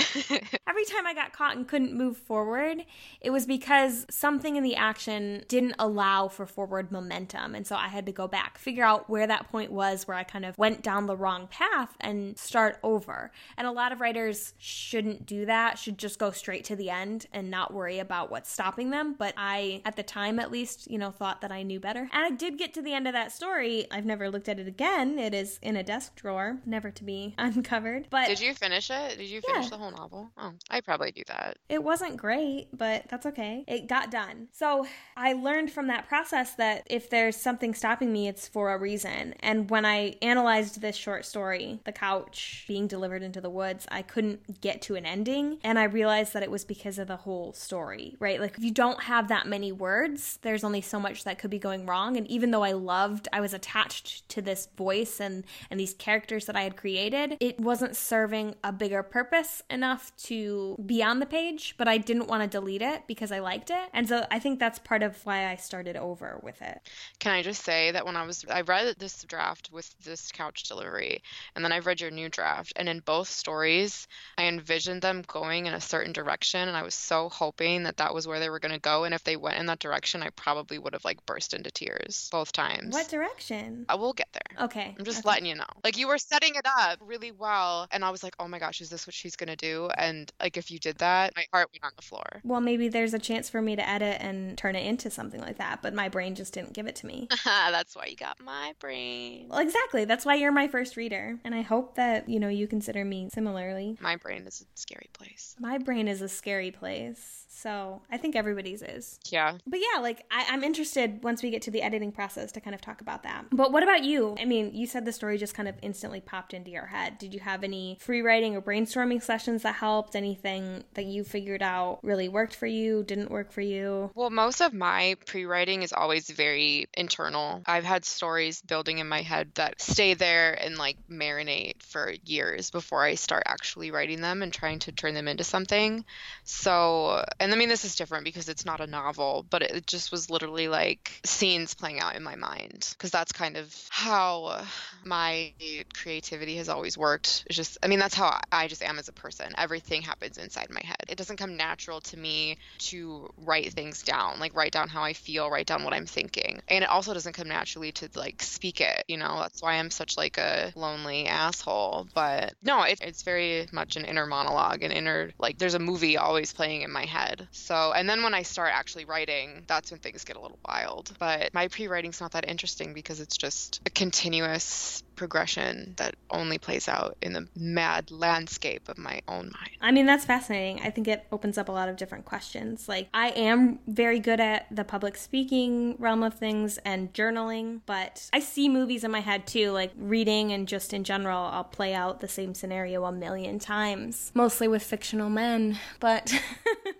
every 0.66 0.84
time 0.86 1.06
I 1.06 1.14
got 1.14 1.32
caught 1.32 1.56
and 1.56 1.68
couldn't 1.68 1.94
move 1.94 2.16
forward, 2.16 2.84
it 3.20 3.30
was 3.30 3.46
because 3.46 4.06
something 4.10 4.56
in 4.56 4.62
the 4.62 4.76
action 4.76 5.44
didn't 5.46 5.74
allow 5.78 6.28
for 6.28 6.46
forward 6.46 6.90
momentum. 6.90 7.54
And 7.54 7.66
so 7.66 7.76
I 7.76 7.88
had 7.88 8.06
to 8.06 8.12
go 8.12 8.26
back, 8.26 8.58
figure 8.58 8.84
out 8.84 9.10
where 9.10 9.26
that 9.26 9.50
point 9.50 9.70
was 9.70 10.08
where 10.08 10.16
I 10.16 10.24
kind 10.24 10.44
of 10.44 10.56
went 10.58 10.82
down 10.82 11.06
the 11.06 11.16
wrong 11.16 11.48
path 11.48 11.96
and 12.00 12.38
start 12.38 12.78
over. 12.82 13.30
And 13.56 13.66
a 13.66 13.72
lot 13.72 13.92
of 13.92 14.00
writers 14.00 14.54
shouldn't 14.58 15.26
do 15.26 15.46
that, 15.46 15.78
should 15.78 15.98
just 15.98 16.18
go 16.18 16.30
straight 16.30 16.64
to 16.64 16.76
the 16.76 16.90
end 16.90 17.26
and 17.32 17.50
not 17.50 17.74
worry 17.74 17.98
about 17.98 18.30
what's 18.30 18.50
stopping 18.50 18.90
them. 18.90 19.14
But 19.18 19.34
I, 19.36 19.82
at 19.84 19.96
the 19.96 20.02
time 20.02 20.40
at 20.40 20.50
least, 20.50 20.90
you 20.90 20.98
know, 20.98 21.10
thought 21.10 21.42
that 21.42 21.52
I 21.52 21.62
knew 21.62 21.78
better. 21.78 22.08
And 22.12 22.24
I 22.24 22.30
did 22.30 22.56
get 22.56 22.71
to 22.74 22.82
the 22.82 22.92
end 22.92 23.06
of 23.06 23.12
that 23.12 23.32
story. 23.32 23.86
I've 23.90 24.04
never 24.04 24.30
looked 24.30 24.48
at 24.48 24.58
it 24.58 24.66
again. 24.66 25.18
It 25.18 25.34
is 25.34 25.58
in 25.62 25.76
a 25.76 25.82
desk 25.82 26.14
drawer, 26.16 26.58
never 26.66 26.90
to 26.90 27.04
be 27.04 27.34
uncovered. 27.38 28.08
But 28.10 28.28
did 28.28 28.40
you 28.40 28.54
finish 28.54 28.90
it? 28.90 29.18
Did 29.18 29.28
you 29.28 29.40
finish 29.40 29.64
yeah. 29.64 29.70
the 29.70 29.76
whole 29.78 29.90
novel? 29.90 30.30
Oh, 30.36 30.52
I 30.70 30.80
probably 30.80 31.12
do 31.12 31.22
that. 31.28 31.58
It 31.68 31.82
wasn't 31.82 32.16
great, 32.16 32.68
but 32.72 33.04
that's 33.08 33.26
okay. 33.26 33.64
It 33.66 33.86
got 33.86 34.10
done. 34.10 34.48
So 34.52 34.86
I 35.16 35.32
learned 35.34 35.70
from 35.70 35.88
that 35.88 36.08
process 36.08 36.54
that 36.54 36.86
if 36.88 37.10
there's 37.10 37.36
something 37.36 37.74
stopping 37.74 38.12
me, 38.12 38.28
it's 38.28 38.48
for 38.48 38.72
a 38.72 38.78
reason. 38.78 39.34
And 39.40 39.70
when 39.70 39.84
I 39.84 40.16
analyzed 40.22 40.80
this 40.80 40.96
short 40.96 41.24
story, 41.24 41.80
The 41.84 41.92
Couch 41.92 42.64
being 42.68 42.86
delivered 42.86 43.22
into 43.22 43.40
the 43.40 43.50
woods, 43.50 43.86
I 43.90 44.02
couldn't 44.02 44.60
get 44.60 44.82
to 44.82 44.94
an 44.94 45.06
ending. 45.06 45.58
And 45.64 45.78
I 45.78 45.84
realized 45.84 46.32
that 46.34 46.42
it 46.42 46.50
was 46.50 46.64
because 46.64 46.98
of 46.98 47.08
the 47.08 47.16
whole 47.16 47.52
story, 47.52 48.16
right? 48.18 48.40
Like 48.40 48.56
if 48.56 48.64
you 48.64 48.70
don't 48.70 49.02
have 49.04 49.28
that 49.28 49.46
many 49.46 49.72
words, 49.72 50.38
there's 50.42 50.64
only 50.64 50.80
so 50.80 50.98
much 50.98 51.24
that 51.24 51.38
could 51.38 51.50
be 51.50 51.58
going 51.58 51.86
wrong. 51.86 52.16
And 52.16 52.26
even 52.28 52.50
though 52.50 52.61
I 52.62 52.72
loved, 52.72 53.28
I 53.32 53.40
was 53.40 53.54
attached 53.54 54.28
to 54.30 54.42
this 54.42 54.68
voice 54.76 55.20
and, 55.20 55.44
and 55.70 55.78
these 55.78 55.94
characters 55.94 56.46
that 56.46 56.56
I 56.56 56.62
had 56.62 56.76
created, 56.76 57.36
it 57.40 57.58
wasn't 57.58 57.96
serving 57.96 58.54
a 58.64 58.72
bigger 58.72 59.02
purpose 59.02 59.62
enough 59.70 60.12
to 60.24 60.76
be 60.84 61.02
on 61.02 61.18
the 61.18 61.26
page, 61.26 61.74
but 61.78 61.88
I 61.88 61.98
didn't 61.98 62.28
want 62.28 62.42
to 62.42 62.48
delete 62.48 62.82
it 62.82 63.04
because 63.06 63.32
I 63.32 63.40
liked 63.40 63.70
it. 63.70 63.88
And 63.92 64.08
so 64.08 64.26
I 64.30 64.38
think 64.38 64.58
that's 64.58 64.78
part 64.78 65.02
of 65.02 65.24
why 65.24 65.50
I 65.50 65.56
started 65.56 65.96
over 65.96 66.40
with 66.42 66.60
it. 66.62 66.80
Can 67.18 67.32
I 67.32 67.42
just 67.42 67.64
say 67.64 67.90
that 67.90 68.06
when 68.06 68.16
I 68.16 68.26
was, 68.26 68.44
I 68.50 68.62
read 68.62 68.96
this 68.98 69.22
draft 69.24 69.70
with 69.72 69.94
this 70.04 70.30
couch 70.32 70.64
delivery, 70.64 71.22
and 71.54 71.64
then 71.64 71.72
I've 71.72 71.86
read 71.86 72.00
your 72.00 72.10
new 72.10 72.28
draft, 72.28 72.72
and 72.76 72.88
in 72.88 73.00
both 73.00 73.28
stories, 73.28 74.06
I 74.38 74.44
envisioned 74.44 75.02
them 75.02 75.22
going 75.26 75.66
in 75.66 75.74
a 75.74 75.80
certain 75.80 76.12
direction, 76.12 76.68
and 76.68 76.76
I 76.76 76.82
was 76.82 76.94
so 76.94 77.28
hoping 77.28 77.84
that 77.84 77.96
that 77.96 78.14
was 78.14 78.26
where 78.26 78.40
they 78.40 78.50
were 78.50 78.60
going 78.60 78.74
to 78.74 78.80
go. 78.80 79.04
And 79.04 79.14
if 79.14 79.24
they 79.24 79.36
went 79.36 79.58
in 79.58 79.66
that 79.66 79.78
direction, 79.78 80.22
I 80.22 80.30
probably 80.30 80.78
would 80.78 80.92
have 80.92 81.04
like 81.04 81.24
burst 81.26 81.54
into 81.54 81.70
tears 81.70 82.28
both 82.30 82.51
times. 82.52 82.92
What 82.92 83.08
direction? 83.08 83.86
I 83.88 83.94
will 83.94 84.12
get 84.12 84.28
there. 84.32 84.64
Okay. 84.64 84.94
I'm 84.98 85.04
just 85.04 85.20
okay. 85.20 85.28
letting 85.28 85.46
you 85.46 85.54
know. 85.54 85.64
Like 85.84 85.96
you 85.96 86.08
were 86.08 86.18
setting 86.18 86.54
it 86.54 86.66
up 86.66 86.98
really 87.00 87.32
well, 87.32 87.86
and 87.90 88.04
I 88.04 88.10
was 88.10 88.22
like, 88.22 88.34
oh 88.38 88.48
my 88.48 88.58
gosh, 88.58 88.80
is 88.80 88.90
this 88.90 89.06
what 89.06 89.14
she's 89.14 89.36
gonna 89.36 89.56
do? 89.56 89.88
And 89.96 90.30
like 90.40 90.56
if 90.56 90.70
you 90.70 90.78
did 90.78 90.98
that, 90.98 91.32
my 91.36 91.44
heart 91.52 91.70
went 91.72 91.84
on 91.84 91.92
the 91.96 92.02
floor. 92.02 92.40
Well, 92.44 92.60
maybe 92.60 92.88
there's 92.88 93.14
a 93.14 93.18
chance 93.18 93.48
for 93.48 93.62
me 93.62 93.76
to 93.76 93.88
edit 93.88 94.18
and 94.20 94.56
turn 94.56 94.76
it 94.76 94.86
into 94.86 95.10
something 95.10 95.40
like 95.40 95.58
that, 95.58 95.82
but 95.82 95.94
my 95.94 96.08
brain 96.08 96.34
just 96.34 96.52
didn't 96.52 96.72
give 96.72 96.86
it 96.86 96.96
to 96.96 97.06
me. 97.06 97.28
That's 97.44 97.96
why 97.96 98.06
you 98.06 98.16
got 98.16 98.38
my 98.42 98.74
brain. 98.78 99.46
Well, 99.48 99.60
exactly. 99.60 100.04
That's 100.04 100.24
why 100.24 100.34
you're 100.34 100.52
my 100.52 100.68
first 100.68 100.96
reader, 100.96 101.38
and 101.44 101.54
I 101.54 101.62
hope 101.62 101.94
that 101.96 102.28
you 102.28 102.40
know 102.40 102.48
you 102.48 102.66
consider 102.66 103.04
me 103.04 103.28
similarly. 103.32 103.96
My 104.00 104.16
brain 104.16 104.46
is 104.46 104.60
a 104.60 104.64
scary 104.74 105.10
place. 105.12 105.56
My 105.58 105.78
brain 105.78 106.08
is 106.08 106.22
a 106.22 106.28
scary 106.28 106.70
place. 106.70 107.46
So 107.48 108.02
I 108.10 108.16
think 108.16 108.34
everybody's 108.34 108.82
is. 108.82 109.20
Yeah. 109.28 109.58
But 109.66 109.78
yeah, 109.78 110.00
like 110.00 110.24
I, 110.30 110.46
I'm 110.48 110.64
interested 110.64 111.22
once 111.22 111.42
we 111.42 111.50
get 111.50 111.62
to 111.62 111.70
the 111.70 111.82
editing 111.82 112.10
process 112.10 112.41
to 112.50 112.60
kind 112.60 112.74
of 112.74 112.80
talk 112.80 113.00
about 113.00 113.22
that. 113.22 113.44
But 113.52 113.70
what 113.70 113.84
about 113.84 114.02
you? 114.02 114.34
I 114.40 114.44
mean, 114.44 114.72
you 114.74 114.88
said 114.88 115.04
the 115.04 115.12
story 115.12 115.38
just 115.38 115.54
kind 115.54 115.68
of 115.68 115.76
instantly 115.82 116.20
popped 116.20 116.54
into 116.54 116.70
your 116.70 116.86
head. 116.86 117.18
Did 117.18 117.32
you 117.32 117.40
have 117.40 117.62
any 117.62 117.98
free 118.00 118.22
writing 118.22 118.56
or 118.56 118.60
brainstorming 118.60 119.22
sessions 119.22 119.62
that 119.62 119.76
helped? 119.76 120.16
Anything 120.16 120.82
that 120.94 121.04
you 121.04 121.22
figured 121.22 121.62
out 121.62 122.00
really 122.02 122.28
worked 122.28 122.56
for 122.56 122.66
you, 122.66 123.04
didn't 123.04 123.30
work 123.30 123.52
for 123.52 123.60
you? 123.60 124.10
Well, 124.14 124.30
most 124.30 124.60
of 124.60 124.72
my 124.72 125.16
pre 125.26 125.44
writing 125.44 125.82
is 125.82 125.92
always 125.92 126.28
very 126.30 126.86
internal. 126.94 127.62
I've 127.66 127.84
had 127.84 128.04
stories 128.04 128.60
building 128.62 128.98
in 128.98 129.08
my 129.08 129.22
head 129.22 129.52
that 129.54 129.80
stay 129.80 130.14
there 130.14 130.52
and 130.52 130.76
like 130.76 130.96
marinate 131.08 131.82
for 131.82 132.14
years 132.24 132.70
before 132.70 133.02
I 133.04 133.14
start 133.14 133.44
actually 133.46 133.90
writing 133.90 134.20
them 134.20 134.42
and 134.42 134.52
trying 134.52 134.80
to 134.80 134.92
turn 134.92 135.14
them 135.14 135.28
into 135.28 135.44
something. 135.44 136.04
So, 136.44 137.24
and 137.38 137.52
I 137.52 137.56
mean, 137.56 137.68
this 137.68 137.84
is 137.84 137.96
different 137.96 138.24
because 138.24 138.48
it's 138.48 138.64
not 138.64 138.80
a 138.80 138.86
novel, 138.86 139.44
but 139.48 139.62
it 139.62 139.86
just 139.86 140.10
was 140.10 140.30
literally 140.30 140.68
like 140.68 141.20
scenes 141.24 141.74
playing 141.74 142.00
out 142.00 142.16
in 142.16 142.22
my 142.22 142.31
mind 142.36 142.88
because 142.92 143.10
that's 143.10 143.32
kind 143.32 143.56
of 143.56 143.74
how 143.90 144.62
my 145.04 145.52
creativity 145.94 146.56
has 146.56 146.68
always 146.68 146.96
worked. 146.96 147.44
It's 147.46 147.56
just, 147.56 147.78
I 147.82 147.88
mean, 147.88 147.98
that's 147.98 148.14
how 148.14 148.40
I 148.50 148.68
just 148.68 148.82
am 148.82 148.98
as 148.98 149.08
a 149.08 149.12
person. 149.12 149.52
Everything 149.56 150.02
happens 150.02 150.38
inside 150.38 150.68
my 150.70 150.82
head. 150.84 151.04
It 151.08 151.18
doesn't 151.18 151.36
come 151.36 151.56
natural 151.56 152.00
to 152.02 152.16
me 152.16 152.58
to 152.78 153.28
write 153.38 153.72
things 153.72 154.02
down, 154.02 154.38
like 154.40 154.54
write 154.54 154.72
down 154.72 154.88
how 154.88 155.02
I 155.02 155.12
feel, 155.12 155.50
write 155.50 155.66
down 155.66 155.84
what 155.84 155.94
I'm 155.94 156.06
thinking. 156.06 156.60
And 156.68 156.84
it 156.84 156.90
also 156.90 157.14
doesn't 157.14 157.34
come 157.34 157.48
naturally 157.48 157.92
to 157.92 158.08
like 158.14 158.42
speak 158.42 158.80
it, 158.80 159.04
you 159.08 159.16
know, 159.16 159.38
that's 159.40 159.62
why 159.62 159.74
I'm 159.74 159.90
such 159.90 160.16
like 160.16 160.38
a 160.38 160.72
lonely 160.76 161.26
asshole. 161.26 162.08
But 162.14 162.54
no, 162.62 162.82
it, 162.82 163.00
it's 163.00 163.22
very 163.22 163.66
much 163.72 163.96
an 163.96 164.04
inner 164.04 164.26
monologue, 164.26 164.82
an 164.82 164.92
inner, 164.92 165.30
like, 165.38 165.58
there's 165.58 165.74
a 165.74 165.78
movie 165.78 166.16
always 166.16 166.52
playing 166.52 166.82
in 166.82 166.90
my 166.90 167.04
head. 167.04 167.48
So, 167.52 167.92
and 167.92 168.08
then 168.08 168.22
when 168.22 168.34
I 168.34 168.42
start 168.42 168.72
actually 168.72 169.04
writing, 169.04 169.64
that's 169.66 169.90
when 169.90 170.00
things 170.00 170.24
get 170.24 170.36
a 170.36 170.40
little 170.40 170.58
wild. 170.66 171.12
But 171.18 171.52
my 171.54 171.68
pre 171.68 171.88
writing's 172.12 172.20
not 172.20 172.32
that 172.32 172.48
interesting 172.48 172.92
because 172.92 173.20
it's 173.20 173.36
just 173.36 173.80
a 173.86 173.90
continuous 173.90 175.02
progression 175.16 175.94
that 175.96 176.14
only 176.30 176.58
plays 176.58 176.88
out 176.88 177.16
in 177.22 177.32
the 177.32 177.46
mad 177.56 178.10
landscape 178.10 178.88
of 178.88 178.98
my 178.98 179.20
own 179.28 179.44
mind. 179.44 179.76
I 179.80 179.92
mean, 179.92 180.04
that's 180.04 180.24
fascinating. 180.24 180.80
I 180.82 180.90
think 180.90 181.08
it 181.08 181.26
opens 181.30 181.58
up 181.58 181.68
a 181.68 181.72
lot 181.72 181.88
of 181.88 181.96
different 181.96 182.24
questions. 182.24 182.88
Like, 182.88 183.08
I 183.14 183.28
am 183.28 183.78
very 183.86 184.18
good 184.18 184.40
at 184.40 184.66
the 184.70 184.84
public 184.84 185.16
speaking 185.16 185.96
realm 185.98 186.22
of 186.22 186.34
things 186.34 186.78
and 186.84 187.12
journaling, 187.14 187.80
but 187.86 188.28
I 188.32 188.40
see 188.40 188.68
movies 188.68 189.04
in 189.04 189.10
my 189.10 189.20
head 189.20 189.46
too, 189.46 189.70
like 189.70 189.92
reading 189.96 190.52
and 190.52 190.68
just 190.68 190.92
in 190.92 191.04
general, 191.04 191.44
I'll 191.52 191.64
play 191.64 191.94
out 191.94 192.20
the 192.20 192.28
same 192.28 192.54
scenario 192.54 193.04
a 193.04 193.12
million 193.12 193.58
times, 193.58 194.32
mostly 194.34 194.68
with 194.68 194.82
fictional 194.82 195.30
men, 195.30 195.78
but. 196.00 196.34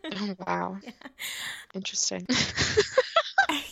oh, 0.16 0.36
wow. 0.46 0.78
Yeah. 0.82 0.90
Interesting. 1.74 2.26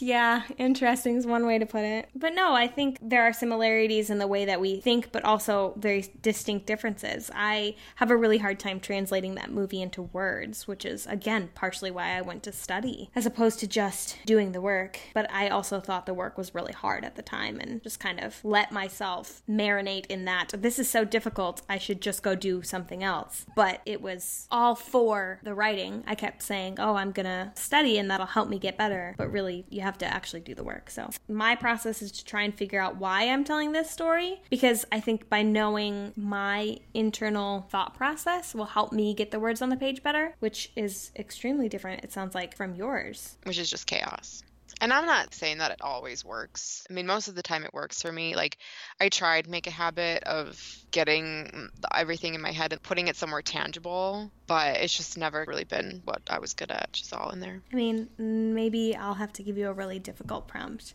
yeah, 0.02 0.42
interesting 0.58 1.16
is 1.16 1.26
one 1.26 1.46
way 1.46 1.58
to 1.58 1.66
put 1.66 1.84
it. 1.84 2.08
But 2.14 2.34
no, 2.34 2.54
I 2.54 2.66
think 2.66 2.98
there 3.02 3.22
are 3.22 3.32
similarities 3.32 4.10
in 4.10 4.18
the 4.18 4.26
way 4.26 4.44
that 4.44 4.60
we 4.60 4.80
think, 4.80 5.12
but 5.12 5.24
also 5.24 5.74
very 5.76 6.06
distinct 6.22 6.66
differences. 6.66 7.30
I 7.34 7.76
have 7.96 8.10
a 8.10 8.16
really 8.16 8.38
hard 8.38 8.58
time 8.60 8.80
translating 8.80 9.34
that 9.34 9.50
movie 9.50 9.82
into 9.82 10.02
words, 10.02 10.68
which 10.68 10.84
is, 10.84 11.06
again, 11.06 11.50
partially 11.54 11.90
why 11.90 12.16
I 12.16 12.20
went 12.20 12.42
to 12.44 12.52
study, 12.52 13.10
as 13.14 13.26
opposed 13.26 13.60
to 13.60 13.66
just 13.66 14.18
doing 14.26 14.52
the 14.52 14.60
work. 14.60 15.00
But 15.14 15.30
I 15.32 15.48
also 15.48 15.80
thought 15.80 16.06
the 16.06 16.14
work 16.14 16.38
was 16.38 16.54
really 16.54 16.72
hard 16.72 17.04
at 17.04 17.16
the 17.16 17.22
time 17.22 17.58
and 17.60 17.82
just 17.82 18.00
kind 18.00 18.20
of 18.20 18.44
let 18.44 18.72
myself 18.72 19.42
marinate 19.48 20.06
in 20.06 20.24
that. 20.26 20.52
This 20.56 20.78
is 20.78 20.88
so 20.90 21.04
difficult, 21.04 21.62
I 21.68 21.78
should 21.78 22.00
just 22.00 22.22
go 22.22 22.34
do 22.34 22.62
something 22.62 23.02
else. 23.02 23.46
But 23.56 23.80
it 23.86 24.00
was 24.00 24.46
all 24.50 24.74
for 24.74 25.40
the 25.42 25.54
writing. 25.54 26.04
I 26.06 26.14
kept 26.14 26.42
saying, 26.42 26.76
oh, 26.78 26.94
I'm 26.94 27.12
gonna 27.12 27.52
study 27.54 27.98
and 27.98 28.10
that'll 28.10 28.26
help 28.26 28.48
me 28.48 28.58
get 28.58 28.78
better. 28.78 29.14
But 29.16 29.32
really, 29.32 29.64
you 29.68 29.80
have 29.82 29.89
to 29.98 30.06
actually 30.06 30.40
do 30.40 30.54
the 30.54 30.64
work. 30.64 30.90
So, 30.90 31.10
my 31.28 31.54
process 31.54 32.02
is 32.02 32.12
to 32.12 32.24
try 32.24 32.42
and 32.42 32.54
figure 32.54 32.80
out 32.80 32.96
why 32.96 33.28
I'm 33.28 33.44
telling 33.44 33.72
this 33.72 33.90
story 33.90 34.42
because 34.50 34.84
I 34.92 35.00
think 35.00 35.28
by 35.28 35.42
knowing 35.42 36.12
my 36.16 36.78
internal 36.94 37.66
thought 37.70 37.94
process 37.94 38.54
will 38.54 38.66
help 38.66 38.92
me 38.92 39.14
get 39.14 39.30
the 39.30 39.40
words 39.40 39.62
on 39.62 39.68
the 39.68 39.76
page 39.76 40.02
better, 40.02 40.34
which 40.40 40.72
is 40.76 41.10
extremely 41.16 41.68
different, 41.68 42.04
it 42.04 42.12
sounds 42.12 42.34
like, 42.34 42.56
from 42.56 42.74
yours. 42.74 43.36
Which 43.44 43.58
is 43.58 43.70
just 43.70 43.86
chaos. 43.86 44.42
And 44.80 44.92
I'm 44.92 45.04
not 45.06 45.34
saying 45.34 45.58
that 45.58 45.72
it 45.72 45.82
always 45.82 46.24
works. 46.24 46.86
I 46.88 46.94
mean, 46.94 47.06
most 47.06 47.28
of 47.28 47.34
the 47.34 47.42
time 47.42 47.64
it 47.64 47.74
works 47.74 48.00
for 48.00 48.10
me. 48.10 48.34
Like, 48.34 48.56
I 48.98 49.10
tried 49.10 49.48
make 49.48 49.66
a 49.66 49.70
habit 49.70 50.24
of 50.24 50.58
getting 50.90 51.68
everything 51.94 52.34
in 52.34 52.40
my 52.40 52.52
head 52.52 52.72
and 52.72 52.82
putting 52.82 53.08
it 53.08 53.16
somewhere 53.16 53.42
tangible, 53.42 54.30
but 54.46 54.78
it's 54.78 54.96
just 54.96 55.18
never 55.18 55.44
really 55.46 55.64
been 55.64 56.00
what 56.04 56.22
I 56.28 56.38
was 56.38 56.54
good 56.54 56.70
at. 56.70 56.92
Just 56.92 57.12
all 57.12 57.30
in 57.30 57.40
there. 57.40 57.60
I 57.72 57.76
mean, 57.76 58.08
maybe 58.18 58.96
I'll 58.96 59.14
have 59.14 59.32
to 59.34 59.42
give 59.42 59.58
you 59.58 59.68
a 59.68 59.72
really 59.72 59.98
difficult 59.98 60.48
prompt 60.48 60.94